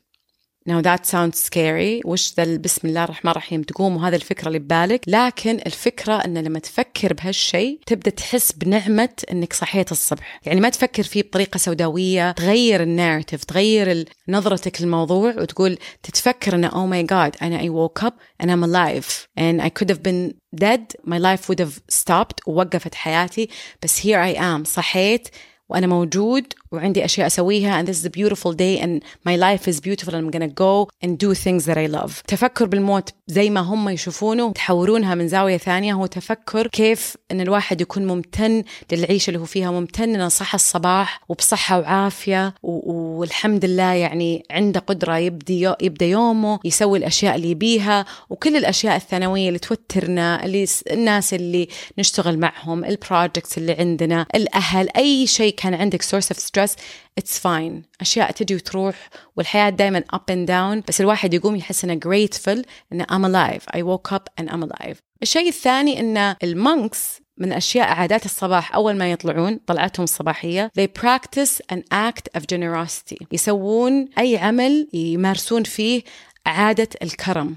Now 0.68 0.82
that 0.82 1.06
sounds 1.06 1.40
scary. 1.40 2.02
وش 2.06 2.34
ذا 2.38 2.58
بسم 2.58 2.88
الله 2.88 3.04
الرحمن 3.04 3.32
الرحيم. 3.32 3.62
تقوم 3.62 3.98
وهذا 3.98 4.16
الفكرة 4.16 4.48
اللي 4.48 4.60
ببالك. 4.60 5.02
لكن 5.08 5.60
الفكرة 5.66 6.14
أن 6.14 6.38
لما 6.38 6.60
تفكر 6.60 7.14
بهالشيء 7.14 7.80
تبدأ 7.86 8.12
تحس 8.12 8.52
بنعمة 8.52 9.10
أنك 9.32 9.54
صحيت 9.54 9.92
الصبح. 9.92 10.40
يعني 10.46 10.62
ما 10.62 10.70
تفكر 10.70 11.04
فيه 11.04 11.24
بطريقة 11.24 11.58
سوداوية 11.58 12.32
تغير 12.32 12.84
ال 12.84 12.90
narrative 12.90 13.44
تغير 13.44 14.06
نظرتك 14.28 14.82
للموضوع 14.82 15.36
وتقول 15.38 15.78
تتفكر 16.04 16.56
أنه 16.56 16.70
oh 16.70 16.90
my 16.92 17.08
god 17.12 17.42
أنا 17.42 17.60
I 17.60 17.70
woke 17.70 18.08
up 18.08 18.14
and 18.44 18.50
I'm 18.50 18.64
alive 18.64 19.28
and 19.40 19.62
I 19.62 19.70
could 19.70 19.90
have 19.90 20.04
been 20.04 20.34
dead. 20.56 20.96
My 21.04 21.20
life 21.20 21.50
would 21.50 21.60
have 21.60 21.80
stopped. 21.92 22.48
ووقفت 22.48 22.96
حياتي. 22.96 23.50
بس 23.84 24.00
here 24.00 24.36
I 24.36 24.40
am. 24.40 24.64
صحيت 24.64 25.28
وأنا 25.70 25.88
موجود 25.88 26.54
وعندي 26.76 27.06
أشياء 27.06 27.28
أسويها. 27.28 27.82
And 27.82 27.88
this 27.88 27.98
is 28.02 28.06
a 28.06 28.10
beautiful 28.10 28.54
day 28.54 28.80
and 28.84 29.02
my 29.28 29.36
life 29.36 29.68
is 29.68 29.80
beautiful 29.80 30.14
and 30.14 30.26
I'm 30.26 30.32
gonna 30.32 30.48
go 30.48 30.88
and 31.04 31.18
do 31.18 31.34
things 31.34 31.66
that 31.66 31.78
I 31.78 31.88
love. 31.88 32.12
تفكر 32.28 32.66
بالموت 32.66 33.10
زي 33.28 33.50
ما 33.50 33.60
هم 33.60 33.90
يشوفونه 33.90 34.52
تحورونها 34.52 35.16
من 35.16 35.28
زاوية 35.28 35.58
ثانية. 35.58 35.94
هو 35.94 36.06
تفكر 36.06 36.68
كيف 36.68 37.16
أن 37.32 37.42
الواحد 37.42 37.82
يكون 37.82 38.08
ممتن 38.08 38.64
للعيشة 38.92 39.30
اللي 39.30 39.40
هو 39.40 39.46
فيها 39.46 39.72
ممتن 39.72 40.16
أنه 40.16 40.28
صحى 40.28 40.56
الصباح 40.56 41.22
وبصحة 41.30 41.80
وعافية 41.80 42.54
والحمد 42.64 43.66
لله 43.66 43.94
يعني 43.94 44.44
عنده 44.52 44.80
قدرة 44.80 45.18
يبدي 45.18 45.74
يبدأ 45.82 46.06
يومه 46.06 46.60
يسوي 46.66 46.98
الأشياء 46.98 47.36
اللي 47.36 47.52
يبيها 47.52 48.06
وكل 48.30 48.56
الأشياء 48.58 48.96
الثانوية 48.96 49.48
اللي 49.48 49.60
توترنا 49.60 50.46
اللي 50.46 50.66
الناس 50.92 51.34
اللي 51.34 51.68
نشتغل 51.98 52.40
معهم 52.40 52.86
ال 52.86 52.94
projects 52.94 53.58
اللي 53.58 53.74
عندنا 53.74 54.26
الأهل 54.36 54.90
أي 54.98 55.28
شيء 55.28 55.56
كان 55.56 55.74
عندك 55.74 56.04
source 56.04 56.36
of 56.36 56.38
stress 56.66 56.76
it's 57.20 57.38
fine. 57.40 57.84
أشياء 58.02 58.32
تجي 58.32 58.56
وتروح 58.56 59.10
والحياة 59.36 59.70
دائما 59.70 60.04
up 60.16 60.32
and 60.32 60.48
down 60.48 60.88
بس 60.88 61.02
الواحد 61.02 61.34
يقوم 61.34 61.56
يحس 61.56 61.84
إنه 61.86 62.00
grateful 62.00 62.66
إنه 62.94 63.04
I'm 63.04 63.26
alive. 63.26 63.64
I 63.78 63.82
woke 63.82 64.12
up 64.12 64.30
and 64.42 64.50
I'm 64.50 64.64
alive. 64.64 64.98
الشيء 65.22 65.48
الثاني 65.48 66.00
إن 66.00 66.36
ال 66.44 66.57
monks 66.57 67.22
من 67.38 67.54
أشياء 67.54 67.88
عادات 67.88 68.26
الصباح 68.26 68.76
أول 68.76 68.96
ما 68.98 69.12
يطلعون 69.12 69.60
طلعتهم 69.68 70.04
الصباحية 70.04 70.72
they 70.80 70.88
practice 71.02 71.76
an 71.76 71.80
act 71.94 72.40
of 72.40 72.42
generosity. 72.42 73.26
يسوون 73.32 74.10
أي 74.20 74.38
عمل 74.38 74.88
يمارسون 74.94 75.64
فيه 75.64 76.04
عادة 76.46 76.90
الكرم. 77.04 77.56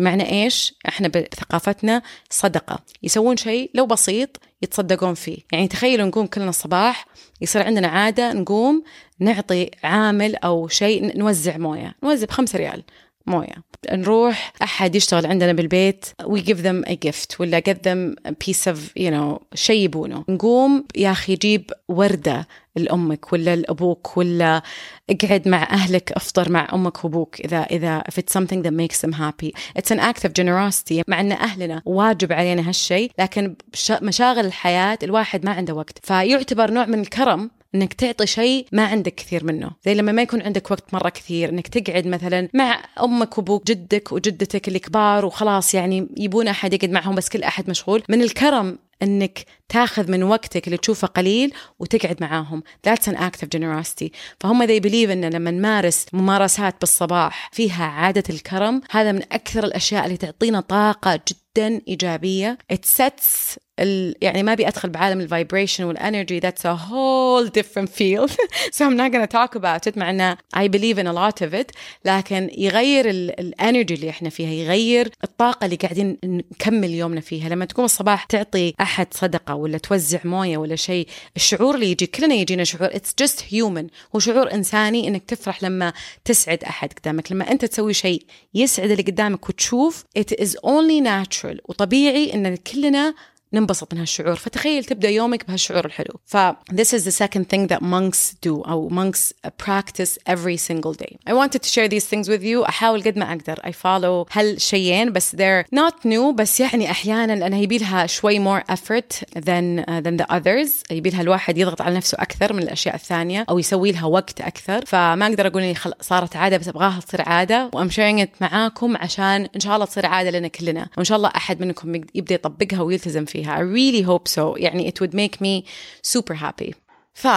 معنى 0.00 0.44
إيش؟ 0.44 0.74
إحنا 0.88 1.08
بثقافتنا 1.08 2.02
صدقة، 2.30 2.78
يسوون 3.02 3.36
شيء 3.36 3.70
لو 3.74 3.86
بسيط 3.86 4.40
يتصدقون 4.62 5.14
فيه، 5.14 5.38
يعني 5.52 5.68
تخيلوا 5.68 6.06
نقوم 6.06 6.26
كلنا 6.26 6.48
الصباح 6.48 7.06
يصير 7.40 7.62
عندنا 7.62 7.88
عادة 7.88 8.32
نقوم 8.32 8.82
نعطي 9.18 9.70
عامل 9.84 10.36
أو 10.36 10.68
شيء 10.68 11.18
نوزع 11.18 11.56
موية، 11.56 11.94
نوزع 12.02 12.26
بخمسة 12.26 12.58
ريال، 12.58 12.82
موية. 13.26 13.70
نروح 13.92 14.52
أحد 14.62 14.94
يشتغل 14.94 15.26
عندنا 15.26 15.52
بالبيت 15.52 16.04
we 16.22 16.38
give 16.40 16.62
them 16.62 16.90
a 16.90 16.96
gift 17.08 17.40
ولا 17.40 17.60
them 17.60 18.30
a 18.30 18.32
piece 18.32 18.66
of 18.66 18.78
you 18.98 19.10
know 19.10 19.42
شيء 19.54 19.84
يبونه. 19.84 20.24
نقوم 20.28 20.84
يا 20.96 21.10
أخي 21.10 21.34
جيب 21.34 21.70
وردة 21.88 22.48
لأمك 22.76 23.32
ولا 23.32 23.56
لأبوك 23.56 24.16
ولا 24.16 24.62
اقعد 25.10 25.48
مع 25.48 25.62
أهلك 25.62 26.12
أفطر 26.12 26.52
مع 26.52 26.68
أمك 26.72 27.04
وأبوك 27.04 27.40
إذا 27.40 27.58
إذا 27.58 28.02
if 28.08 28.18
it's 28.18 28.32
something 28.32 28.62
that 28.62 28.72
makes 28.72 29.00
them 29.00 29.12
happy. 29.12 29.54
It's 29.76 29.90
an 29.90 30.00
act 30.00 30.24
of 30.24 30.32
generosity 30.32 31.02
مع 31.08 31.20
إن 31.20 31.32
أهلنا 31.32 31.82
واجب 31.84 32.32
علينا 32.32 32.68
هالشيء 32.68 33.10
لكن 33.18 33.54
مشاغل 34.02 34.46
الحياة 34.46 34.98
الواحد 35.02 35.44
ما 35.44 35.52
عنده 35.52 35.74
وقت. 35.74 35.98
فيعتبر 36.06 36.70
نوع 36.70 36.86
من 36.86 37.00
الكرم 37.00 37.50
إنك 37.74 37.94
تعطي 37.94 38.26
شيء 38.26 38.66
ما 38.72 38.84
عندك 38.86 39.14
كثير 39.14 39.44
منه. 39.44 39.70
زي 39.84 39.94
لما 39.94 40.12
ما 40.12 40.22
يكون 40.22 40.42
عندك 40.42 40.70
وقت 40.70 40.94
مرة 40.94 41.08
كثير 41.08 41.48
إنك 41.48 41.68
تقعد 41.68 42.06
مثلا 42.06 42.48
مع 42.54 42.84
أمك 43.02 43.38
وأبوك 43.38 43.66
جدك 43.66 44.12
وجدتك 44.12 44.68
الكبار 44.68 45.24
وخلاص 45.24 45.74
يعني 45.74 46.08
يبون 46.16 46.48
أحد 46.48 46.72
يقعد 46.72 46.90
معهم 46.90 47.14
بس 47.14 47.28
كل 47.28 47.42
أحد 47.42 47.70
مشغول. 47.70 48.02
من 48.08 48.22
الكرم 48.22 48.78
إنك 49.02 49.44
تاخذ 49.70 50.10
من 50.10 50.22
وقتك 50.22 50.66
اللي 50.66 50.76
تشوفه 50.78 51.08
قليل 51.08 51.52
وتقعد 51.78 52.16
معاهم. 52.20 52.62
That's 52.88 53.06
an 53.06 53.16
act 53.16 53.42
of 53.42 53.48
generosity. 53.56 54.08
فهم 54.40 54.66
they 54.66 54.80
believe 54.82 55.10
ان 55.10 55.24
لما 55.24 55.50
نمارس 55.50 56.06
ممارسات 56.12 56.74
بالصباح 56.80 57.50
فيها 57.52 57.84
عادة 57.84 58.24
الكرم 58.30 58.80
هذا 58.90 59.12
من 59.12 59.22
أكثر 59.32 59.64
الأشياء 59.64 60.04
اللي 60.04 60.16
تعطينا 60.16 60.60
طاقة 60.60 61.20
جدا 61.28 61.80
إيجابية. 61.88 62.58
It 62.72 62.86
sets 62.98 63.58
ال... 63.80 64.14
يعني 64.22 64.42
ما 64.42 64.52
أبي 64.52 64.68
أدخل 64.68 64.90
بعالم 64.90 65.20
ال 65.20 65.26
vibration 65.26 65.84
وال 65.84 65.98
energy 65.98 66.40
that's 66.40 66.64
a 66.64 66.76
whole 66.76 67.48
different 67.48 67.88
field. 67.88 68.30
So 68.76 68.86
I'm 68.86 68.96
not 68.96 69.12
gonna 69.12 69.26
talk 69.26 69.54
about 69.54 69.86
it. 69.86 69.98
مع 69.98 70.10
إنه 70.10 70.36
I 70.56 70.68
believe 70.68 70.98
in 70.98 71.06
a 71.06 71.12
lot 71.12 71.46
of 71.46 71.54
it. 71.54 71.70
لكن 72.04 72.50
يغير 72.58 73.10
ال 73.10 73.22
energy 73.22 73.94
اللي 73.94 74.10
إحنا 74.10 74.28
فيها 74.28 74.50
يغير 74.50 75.10
الطاقة 75.24 75.64
اللي 75.64 75.76
قاعدين 75.76 76.18
نكمل 76.24 76.90
يومنا 76.90 77.20
فيها. 77.20 77.48
لما 77.48 77.64
تقوم 77.64 77.84
الصباح 77.84 78.24
تعطي 78.24 78.74
أحد 78.80 79.06
صدقة 79.14 79.54
ولا 79.60 79.78
توزع 79.78 80.18
مويه 80.24 80.56
ولا 80.58 80.76
شيء. 80.76 81.06
الشعور 81.36 81.74
اللي 81.74 81.90
يجي 81.90 82.06
كلنا 82.06 82.34
يجينا 82.34 82.64
شعور 82.64 82.90
it's 82.90 83.24
just 83.24 83.40
human. 83.40 83.90
هو 84.14 84.18
شعور 84.18 84.52
إنساني 84.54 85.08
إنك 85.08 85.24
تفرح 85.24 85.62
لما 85.62 85.92
تسعد 86.24 86.64
أحد 86.64 86.92
قدامك. 86.92 87.32
لما 87.32 87.50
أنت 87.50 87.64
تسوي 87.64 87.94
شيء 87.94 88.22
يسعد 88.54 88.90
اللي 88.90 89.02
قدامك 89.02 89.48
وتشوف 89.48 90.04
it 90.18 90.34
is 90.44 90.50
only 90.50 91.04
natural. 91.04 91.58
وطبيعي 91.64 92.34
إن 92.34 92.56
كلنا 92.56 93.14
ننبسط 93.52 93.94
من 93.94 94.00
هالشعور. 94.00 94.34
فتخيل 94.36 94.84
تبدأ 94.84 95.08
يومك 95.08 95.46
بهالشعور 95.46 95.84
الحلو. 95.84 96.14
ف 96.26 96.36
this 96.72 96.92
is 96.92 97.04
the 97.04 97.24
second 97.24 97.44
thing 97.48 97.66
that 97.68 97.82
monks 97.82 98.34
do 98.46 98.68
أو 98.68 98.90
monks 98.90 99.32
practice 99.62 100.18
every 100.28 100.56
single 100.56 100.92
day. 100.92 101.16
I 101.26 101.32
wanted 101.32 101.62
to 101.62 101.68
share 101.68 101.88
these 101.88 102.06
things 102.06 102.28
with 102.28 102.42
you. 102.42 102.68
أحاول 102.68 103.02
قد 103.02 103.18
ما 103.18 103.32
أقدر. 103.32 103.54
I 103.54 103.72
follow 103.72 104.28
هالشيئين 104.32 105.12
بس 105.12 105.36
they're 105.36 105.64
not 105.74 105.94
new. 106.06 106.34
بس 106.34 106.60
يعني 106.60 106.90
أحيانا 106.90 107.32
لانها 107.32 107.58
يبي 107.58 107.78
لها 107.78 108.06
شوي 108.06 108.44
more 108.44 108.62
effort 108.72 109.24
than 109.36 109.84
uh, 109.84 110.00
than 110.04 110.16
the 110.22 110.26
others. 110.30 110.70
يبي 110.90 111.10
لها 111.10 111.20
الواحد 111.20 111.58
يضغط 111.58 111.80
على 111.80 111.96
نفسه 111.96 112.16
أكثر 112.20 112.52
من 112.52 112.62
الأشياء 112.62 112.94
الثانية 112.94 113.46
أو 113.50 113.58
يسوي 113.58 113.92
لها 113.92 114.04
وقت 114.04 114.40
أكثر. 114.40 114.84
فما 114.86 115.26
أقدر 115.26 115.46
أقول 115.46 115.62
إني 115.62 115.74
صارت 116.00 116.36
عادة 116.36 116.56
بس 116.56 116.68
أبغاها 116.68 117.00
تصير 117.00 117.22
عادة. 117.22 117.70
وأم 117.74 117.90
it 117.90 118.28
معاكم 118.40 118.96
عشان 118.96 119.48
إن 119.54 119.60
شاء 119.60 119.74
الله 119.74 119.86
تصير 119.86 120.06
عادة 120.06 120.30
لنا 120.30 120.48
كلنا. 120.48 120.88
وإن 120.96 121.04
شاء 121.04 121.16
الله 121.16 121.28
أحد 121.36 121.60
منكم 121.60 121.94
يبدأ 122.14 122.34
يطبقها 122.34 122.80
ويلتزم 122.82 123.24
فيها. 123.24 123.39
فيها. 123.40 123.56
I 123.56 123.60
really 123.60 124.06
hope 124.06 124.28
so. 124.28 124.56
يعني 124.56 124.90
it 124.90 125.00
would 125.00 125.14
make 125.14 125.40
me 125.40 125.64
super 126.02 126.34
happy. 126.34 126.74
ف 127.14 127.28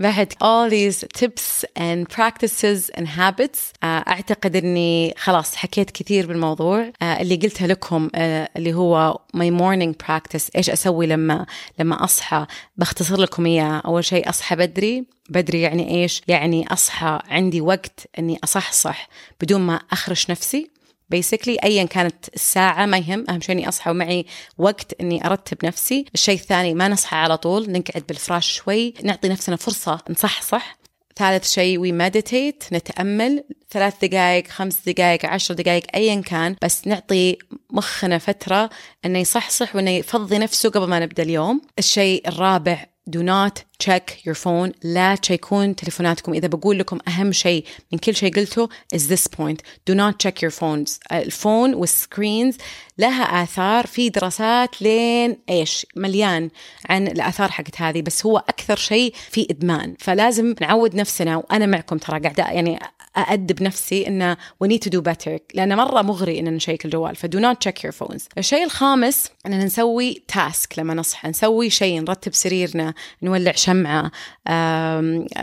بعد 0.00 0.32
all 0.32 0.70
these 0.70 1.04
tips 1.18 1.64
and 1.78 2.16
practices 2.16 2.90
and 2.98 3.06
habits 3.06 3.58
أعتقد 3.84 4.56
أني 4.56 5.14
خلاص 5.16 5.56
حكيت 5.56 5.90
كثير 5.90 6.26
بالموضوع. 6.26 6.92
اللي 7.02 7.36
قلتها 7.36 7.66
لكم 7.66 8.08
اللي 8.14 8.74
هو 8.74 9.20
my 9.36 9.50
morning 9.60 10.06
practice 10.06 10.50
إيش 10.56 10.70
أسوي 10.70 11.06
لما 11.06 11.46
لما 11.78 12.04
أصحى. 12.04 12.46
بختصر 12.76 13.20
لكم 13.20 13.46
إياه. 13.46 13.82
أول 13.86 14.04
شيء 14.04 14.28
أصحى 14.28 14.56
بدري. 14.56 15.04
بدري 15.28 15.60
يعني 15.60 16.02
إيش؟ 16.02 16.22
يعني 16.28 16.72
أصحى 16.72 17.20
عندي 17.28 17.60
وقت 17.60 18.06
أني 18.18 18.38
أصحصح 18.44 19.08
بدون 19.40 19.60
ما 19.60 19.80
أخرش 19.92 20.30
نفسي. 20.30 20.75
بيسكلي 21.08 21.56
ايا 21.64 21.84
كانت 21.84 22.28
الساعة 22.34 22.86
ما 22.86 22.98
يهم 22.98 23.24
أهم 23.28 23.40
شيء 23.40 23.54
إني 23.54 23.68
أصحى 23.68 23.90
ومعي 23.90 24.26
وقت 24.58 25.00
إني 25.00 25.26
أرتب 25.26 25.66
نفسي. 25.66 26.04
الشيء 26.14 26.34
الثاني 26.34 26.74
ما 26.74 26.88
نصحى 26.88 27.16
على 27.16 27.36
طول 27.36 27.72
نقعد 27.72 28.04
بالفراش 28.08 28.52
شوي 28.52 28.94
نعطي 29.02 29.28
نفسنا 29.28 29.56
فرصة 29.56 30.00
نصحصح. 30.10 30.78
ثالث 31.16 31.50
شيء 31.50 31.78
وي 31.78 31.92
مديتيت 31.92 32.64
نتأمل. 32.72 33.44
ثلاث 33.70 34.04
دقائق 34.04 34.48
خمس 34.48 34.78
دقائق 34.86 35.26
عشر 35.26 35.54
دقائق 35.54 35.84
ايا 35.94 36.20
كان 36.20 36.56
بس 36.62 36.86
نعطي 36.86 37.38
مخنا 37.72 38.18
فترة 38.18 38.70
إنه 39.04 39.18
يصحصح 39.18 39.76
وإنه 39.76 39.90
يفضي 39.90 40.38
نفسه 40.38 40.70
قبل 40.70 40.88
ما 40.88 40.98
نبدأ 40.98 41.22
اليوم. 41.22 41.60
الشيء 41.78 42.28
الرابع 42.28 42.95
do 43.10 43.22
not 43.22 43.62
check 43.78 44.24
your 44.24 44.34
phone. 44.34 44.72
لا 44.82 45.14
تشيكون 45.14 45.76
تليفوناتكم. 45.76 46.32
إذا 46.32 46.48
بقول 46.48 46.78
لكم 46.78 46.98
أهم 47.08 47.32
شيء 47.32 47.64
من 47.92 47.98
كل 47.98 48.14
شيء 48.14 48.34
قلته 48.34 48.68
is 48.94 48.98
this 48.98 49.26
point. 49.26 49.58
Do 49.90 49.94
not 49.94 50.14
check 50.18 50.42
your 50.42 50.50
phones. 50.50 50.98
ال 51.12 51.22
phone 51.22 51.74
وال 51.74 51.92
screens 51.92 52.56
لها 52.98 53.42
آثار 53.42 53.86
في 53.86 54.08
دراسات 54.08 54.82
لين 54.82 55.36
إيش؟ 55.50 55.86
مليان 55.96 56.50
عن 56.88 57.06
الآثار 57.06 57.50
حقت 57.50 57.80
هذه. 57.80 58.02
بس 58.02 58.26
هو 58.26 58.38
أكثر 58.38 58.76
شيء 58.76 59.14
في 59.30 59.46
إدمان. 59.50 59.94
فلازم 59.98 60.54
نعود 60.60 60.94
نفسنا 60.94 61.36
وأنا 61.36 61.66
معكم 61.66 61.98
ترى 61.98 62.20
قاعدة 62.20 62.44
يعني 62.44 62.78
أأدب 63.16 63.62
نفسي 63.62 64.06
إنه 64.06 64.36
we 64.64 64.68
need 64.68 64.80
to 64.88 64.90
do 64.90 65.00
better. 65.00 65.38
لأنه 65.54 65.74
مرة 65.74 66.02
مغري 66.02 66.38
إن 66.38 66.54
نشيك 66.54 66.84
الجوال. 66.84 67.16
ف 67.16 67.26
do 67.26 67.38
not 67.38 67.68
check 67.68 67.82
your 67.86 67.92
phones. 67.92 68.22
الشيء 68.38 68.64
الخامس 68.64 69.30
إننا 69.46 69.64
نسوي 69.64 70.22
task 70.28 70.78
لما 70.78 70.94
نصحى. 70.94 71.28
نسوي 71.28 71.70
شيء. 71.70 72.00
نرتب 72.00 72.34
سريرنا. 72.34 72.94
نولع 73.22 73.52
شمعة. 73.52 74.10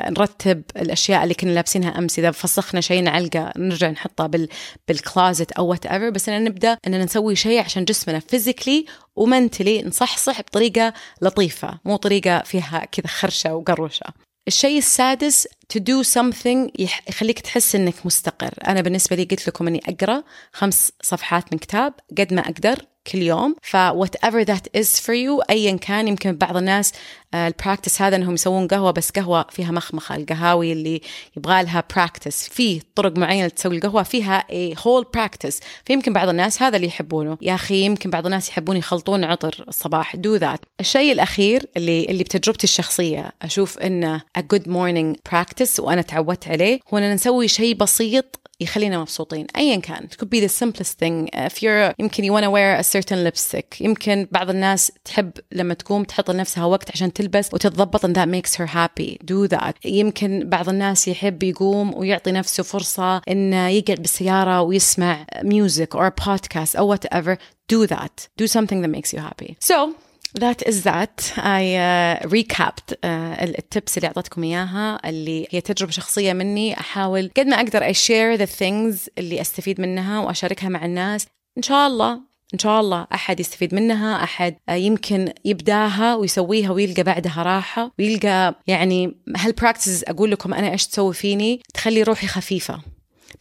نرتب 0.09 0.63
الأشياء 0.77 1.23
اللي 1.23 1.33
كنا 1.33 1.51
لابسينها 1.51 1.97
أمس. 1.97 2.19
إذا 2.19 2.31
فسخنا 2.31 2.81
شيء 2.81 3.03
نعلقه. 3.03 3.53
نرجع 3.57 3.89
نحطه 3.89 4.27
بال 4.27 4.49
بال 4.87 5.03
closet 5.03 5.51
أو 5.51 5.67
whatever 5.67 6.09
بس 6.09 6.29
إننا 6.29 6.49
نبدأ 6.49 6.77
إننا 6.87 7.03
نسوي 7.03 7.35
شيء 7.35 7.59
عشان 7.59 7.85
جسمنا 7.85 8.19
physically 8.19 8.85
و 9.15 9.23
mentally 9.23 9.83
نصحصح 9.83 10.41
بطريقة 10.41 10.93
لطيفة. 11.21 11.79
مو 11.85 11.95
طريقة 11.95 12.39
فيها 12.39 12.87
كذا 12.91 13.07
خرشة 13.07 13.55
وقروشة. 13.55 14.05
الشيء 14.47 14.77
السادس 14.77 15.47
to 15.73 15.79
do 15.79 16.03
something 16.03 16.71
يخليك 17.09 17.39
تحس 17.39 17.75
إنك 17.75 18.05
مستقر. 18.05 18.53
أنا 18.67 18.81
بالنسبة 18.81 19.15
لي 19.15 19.23
قلت 19.23 19.47
لكم 19.47 19.67
إني 19.67 19.81
أقرأ 19.85 20.23
خمس 20.53 20.91
صفحات 21.01 21.53
من 21.53 21.59
كتاب 21.59 21.93
قد 22.17 22.33
ما 22.33 22.41
أقدر. 22.41 22.85
كل 23.07 23.21
يوم. 23.21 23.55
ف 23.61 23.77
whatever 23.77 24.45
that 24.45 24.81
is 24.81 24.99
for 24.99 25.13
you 25.13 25.45
ايا 25.49 25.77
كان 25.77 26.07
يمكن 26.07 26.35
بعض 26.35 26.57
الناس 26.57 26.93
ال 27.35 27.42
practice 27.42 28.01
هذا 28.01 28.15
إنهم 28.15 28.33
يسوون 28.33 28.67
قهوة 28.67 28.91
بس 28.91 29.11
قهوة 29.11 29.45
فيها 29.49 29.71
مخمخة. 29.71 30.15
القهاوي 30.15 30.71
اللي 30.71 31.01
يبغى 31.37 31.63
لها 31.63 31.83
practice 31.95 32.49
في 32.49 32.81
طرق 32.95 33.17
معينة 33.17 33.47
تسوي 33.47 33.77
القهوة 33.77 34.03
فيها 34.03 34.45
whole 34.75 35.05
practice. 35.17 35.55
فيمكن 35.85 36.13
بعض 36.13 36.29
الناس 36.29 36.61
هذا 36.61 36.75
اللي 36.75 36.87
يحبونه. 36.87 37.37
يا 37.41 37.55
أخي 37.55 37.85
يمكن 37.85 38.09
بعض 38.09 38.25
الناس 38.25 38.49
يحبون 38.49 38.77
يخلطون 38.77 39.23
عطر 39.23 39.65
الصباح. 39.67 40.15
Do 40.15 40.39
that. 40.39 40.59
الشيء 40.79 41.11
الأخير 41.11 41.65
اللي 41.77 42.05
اللي 42.05 42.23
بتجربتي 42.23 42.63
الشخصية 42.63 43.31
أشوف 43.41 43.79
إنه 43.79 44.21
a 44.37 44.41
good 44.41 44.65
morning 44.67 45.31
practice 45.33 45.79
وأنا 45.79 46.01
تعودت 46.01 46.47
عليه 46.47 46.79
هو 46.93 46.97
إننا 46.97 47.13
نسوي 47.13 47.47
شيء 47.47 47.75
بسيط 47.75 48.42
يخلينا 48.59 48.99
مبسوطين 48.99 49.47
ايا 49.57 49.75
كان 49.75 50.07
it 50.11 50.15
could 50.15 50.29
be 50.29 50.39
the 50.45 50.49
simplest 50.49 50.93
thing 50.99 51.29
if 51.47 51.53
you're 51.53 51.93
يمكن 51.99 52.23
you 52.23 52.31
wanna 52.33 52.49
wear 52.49 52.79
a 52.79 52.83
certain 52.83 53.23
lipstick 53.23 53.81
يمكن 53.81 54.27
بعض 54.31 54.49
الناس 54.49 54.91
تحب 55.05 55.31
لما 55.51 55.73
تقوم 55.73 56.03
تحط 56.03 56.31
لنفسها 56.31 56.65
وقت 56.65 56.91
عشان 56.91 57.13
تلبس 57.13 57.53
وتتضبط 57.53 58.05
and 58.05 58.09
that 58.15 58.27
makes 58.29 58.55
her 58.55 58.67
happy 58.67 59.17
do 59.25 59.47
that 59.57 59.73
يمكن 59.85 60.49
بعض 60.49 60.69
الناس 60.69 61.07
يحب 61.07 61.43
يقوم 61.43 61.93
ويعطي 61.95 62.31
نفسه 62.31 62.63
فرصة 62.63 63.21
انه 63.29 63.67
يقعد 63.67 63.97
بالسيارة 63.97 64.61
ويسمع 64.61 65.25
music 65.43 65.95
or 65.95 66.05
a 66.07 66.23
podcast 66.23 66.79
or 66.79 66.83
whatever 66.87 67.37
do 67.73 67.87
that 67.87 68.27
do 68.41 68.47
something 68.47 68.81
that 68.81 68.91
makes 68.97 69.13
you 69.13 69.19
happy 69.19 69.57
so 69.59 69.95
That 70.39 70.67
is 70.67 70.83
that. 70.83 71.33
I 71.37 71.63
uh, 71.75 72.27
recapped 72.27 72.93
uh, 72.93 73.43
التبس 73.43 73.97
اللي 73.97 74.07
أعطتكم 74.07 74.43
إياها 74.43 75.09
اللي 75.09 75.47
هي 75.49 75.61
تجربة 75.61 75.91
شخصية 75.91 76.33
مني. 76.33 76.79
أحاول 76.79 77.31
قد 77.37 77.47
ما 77.47 77.55
أقدر 77.55 77.93
I 77.93 77.95
share 77.95 78.39
the 78.41 78.51
things 78.59 79.09
اللي 79.17 79.41
أستفيد 79.41 79.81
منها 79.81 80.19
وأشاركها 80.19 80.69
مع 80.69 80.85
الناس. 80.85 81.27
إن 81.57 81.63
شاء 81.63 81.87
الله 81.87 82.13
إن 82.53 82.59
شاء 82.59 82.81
الله 82.81 83.07
أحد 83.13 83.39
يستفيد 83.39 83.75
منها 83.75 84.23
أحد 84.23 84.55
يمكن 84.69 85.33
يبداها 85.45 86.15
ويسويها 86.15 86.71
ويلقى 86.71 87.03
بعدها 87.03 87.43
راحة. 87.43 87.91
ويلقى 87.99 88.55
يعني 88.67 89.17
هالبراكتسز 89.37 90.03
أقول 90.07 90.31
لكم 90.31 90.53
أنا 90.53 90.71
إيش 90.71 90.87
تسوي 90.87 91.13
فيني؟ 91.13 91.61
تخلي 91.73 92.03
روحي 92.03 92.27
خفيفة. 92.27 92.81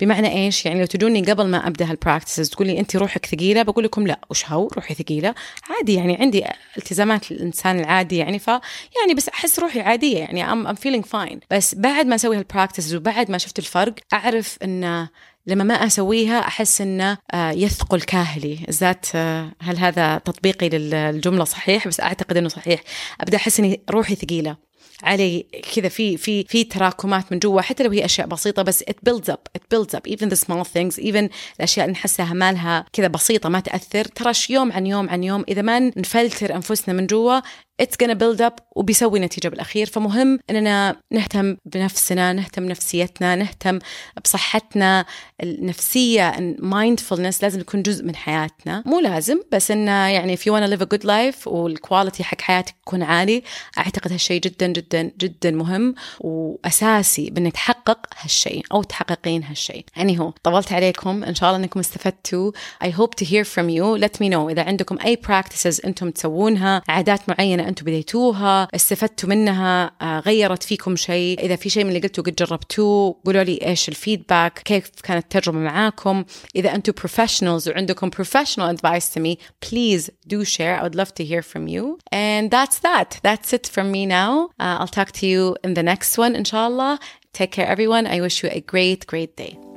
بمعنى 0.01 0.33
إيش؟ 0.33 0.67
يعني 0.67 0.81
لو 0.81 0.87
تجوني 0.87 1.23
قبل 1.23 1.47
ما 1.47 1.67
أبدأ 1.67 1.91
هال 1.91 2.02
practices 2.02 2.51
تقولي 2.51 2.79
انت 2.79 2.97
روحك 2.97 3.27
ثقيلة 3.27 3.63
بقول 3.63 3.85
لكم 3.85 4.07
لا 4.07 4.21
وش 4.31 4.47
هو؟ 4.47 4.69
روحي 4.69 4.95
ثقيلة. 4.95 5.35
عادي 5.71 5.95
يعني 5.95 6.17
عندي 6.17 6.45
التزامات 6.77 7.33
الإنسان 7.33 7.81
العادي 7.81 8.17
يعني 8.17 8.39
ف 8.39 8.49
يعني 8.49 9.15
بس 9.17 9.29
أحس 9.29 9.59
روحي 9.59 9.81
عادية 9.81 10.19
يعني 10.19 10.53
I'm 10.53 10.67
I'm 10.67 10.75
feeling 10.75 11.05
fine 11.05 11.41
بس 11.51 11.75
بعد 11.75 12.07
ما 12.07 12.15
أسوي 12.15 12.37
هال 12.37 12.47
practices 12.47 12.95
وبعد 12.95 13.31
ما 13.31 13.39
شفت 13.39 13.59
الفرق 13.59 13.95
أعرف 14.13 14.59
انه 14.63 15.09
لما 15.47 15.65
ما 15.65 15.75
أسويها 15.75 16.39
أحس 16.39 16.81
انه 16.81 17.19
آه، 17.35 17.51
يثقل 17.51 18.01
كاهلي. 18.01 18.59
ذات 18.71 19.07
آه، 19.15 19.53
هل 19.61 19.79
هذا 19.79 20.19
تطبيقي 20.19 20.69
للجملة 20.69 21.45
صحيح؟ 21.45 21.89
بس 21.89 22.01
أعتقد 22.01 22.37
إنه 22.37 22.49
صحيح. 22.49 22.81
أبدأ 23.21 23.37
أحس 23.37 23.61
إني 23.61 23.83
روحي 23.91 24.15
ثقيلة. 24.15 24.57
علي 25.03 25.47
كذا 25.75 25.89
في 25.89 26.17
في 26.17 26.45
في 26.45 26.65
تراكمات 26.65 27.33
من 27.33 27.39
جوا 27.39 27.61
حتى 27.61 27.83
لو 27.83 27.91
هي 27.91 28.05
أشياء 28.05 28.27
بسيطة 28.27 28.63
بس 28.63 28.83
it 28.83 29.11
builds 29.11 29.33
up 29.33 29.59
it 29.59 29.63
builds 29.75 29.95
up. 29.95 30.13
Even 30.13 30.29
the 30.29 30.37
small 30.37 30.65
things 30.65 30.99
even 30.99 31.29
الأشياء 31.57 31.87
اللي 31.87 31.93
نحسها 31.93 32.33
مالها 32.33 32.85
كذا 32.93 33.09
بسيطة 33.09 33.49
ما 33.49 33.61
تأثر. 33.61 34.05
ترى 34.05 34.33
يوم 34.51 34.73
عن 34.73 34.87
يوم 34.87 35.11
عن 35.11 35.25
يوم 35.25 35.45
إذا 35.49 35.63
ما 35.63 35.79
نفلتر 35.79 36.55
أنفسنا 36.55 36.95
من 36.95 37.07
جوا 37.07 37.41
it's 37.83 37.97
gonna 38.03 38.15
build 38.15 38.41
up 38.41 38.63
وبيسوي 38.77 39.21
نتيجة 39.21 39.49
بالأخير. 39.49 39.87
فمهم 39.87 40.39
أننا 40.51 40.97
نهتم 41.11 41.57
بنفسنا 41.65 42.33
نهتم 42.33 42.67
بنفسيتنا 42.67 43.37
نهتم 43.37 43.79
بصحتنا 44.25 45.07
النفسية 45.43 46.57
mindfulness 46.61 47.43
لازم 47.43 47.61
يكون 47.61 47.83
جزء 47.83 48.05
من 48.05 48.17
حياتنا. 48.17 48.83
مو 48.87 49.01
لازم 49.01 49.41
بس 49.53 49.71
أنه 49.71 50.09
يعني 50.09 50.37
if 50.37 50.41
you 50.41 50.53
wanna 50.53 50.77
live 50.77 50.83
a 50.83 50.97
good 50.97 51.05
life 51.05 51.47
والكواليتي 51.47 52.25
حق 52.25 52.41
حياتك 52.41 52.75
يكون 52.87 53.03
عالي 53.03 53.43
أعتقد 53.79 54.13
هالشيء 54.13 54.41
جدا 54.41 54.67
جدا 54.67 55.11
جدا 55.19 55.51
مهم 55.51 55.95
وأساسي 56.21 57.31
بأنك 57.31 57.53
تحقق 57.53 58.07
هالشيء 58.21 58.65
أو 58.73 58.83
تحققين 58.83 59.45
هالشيء 59.45 59.85
يعني 59.97 60.21
هو 60.21 60.33
طولت 60.43 60.73
عليكم. 60.73 61.25
إن 61.25 61.35
شاء 61.35 61.51
الله 61.51 61.65
أنكم 61.65 61.81
استفدتوا. 61.81 62.53
I 62.85 62.89
hope 62.89 63.15
to 63.21 63.25
hear 63.25 63.45
from 63.45 63.69
you. 63.69 64.05
Let 64.05 64.21
me 64.21 64.29
know 64.33 64.51
إذا 64.51 64.63
عندكم 64.63 64.99
أي 65.05 65.19
practices 65.27 65.85
أنتم 65.85 66.11
تسوونها 66.11 66.83
عادات 66.89 67.21
أنتم 67.69 67.85
بديتوها 67.85 68.69
استفدتوا 68.75 69.29
منها 69.29 69.91
آه، 70.03 70.21
غيرت 70.21 70.63
فيكم 70.63 70.97
شيء 70.97 71.41
إذا 71.41 71.57
في 71.57 71.71
شيء 71.71 71.85
من 71.85 71.89
اللي 71.89 72.01
قلتوا 72.01 72.25
قد 72.25 72.35
جربتوه 72.35 73.17
قولوا 73.25 73.43
لي 73.43 73.59
إيش 73.67 73.89
الفيدباك 73.89 74.59
كيف 74.59 74.91
كانت 75.03 75.25
التجربة 75.25 75.59
معاكم 75.59 76.25
إذا 76.57 76.75
أنتم 76.75 76.93
professionals 76.93 77.69
وعندكم 77.69 78.11
advice 78.13 79.09
to 79.15 79.21
me 79.21 79.39
please 79.61 80.11
do 80.27 80.45
share 80.45 80.79
I 80.79 80.83
would 80.83 80.95
love 80.95 81.15
to 81.15 81.25
hear 81.25 81.43
from 81.43 81.67
you 81.69 81.99
and 82.13 82.51
that's 82.51 82.79
that 82.81 83.21
that's 83.23 83.53
it 83.53 83.67
from 83.67 83.91
me 83.91 84.07
now 84.07 84.51
uh, 84.61 84.77
I'll 84.81 84.95
talk 84.99 85.13
to 85.21 85.27
you 85.27 85.57
in 85.65 85.75
the 85.75 85.83
next 85.83 86.19
one 86.19 86.35
inshallah 86.35 86.99
take 87.33 87.53
care 87.53 87.67
everyone 87.67 88.07
I 88.07 88.21
wish 88.21 88.43
you 88.43 88.49
a 88.53 88.61
great 88.61 89.07
great 89.07 89.37
day 89.37 89.72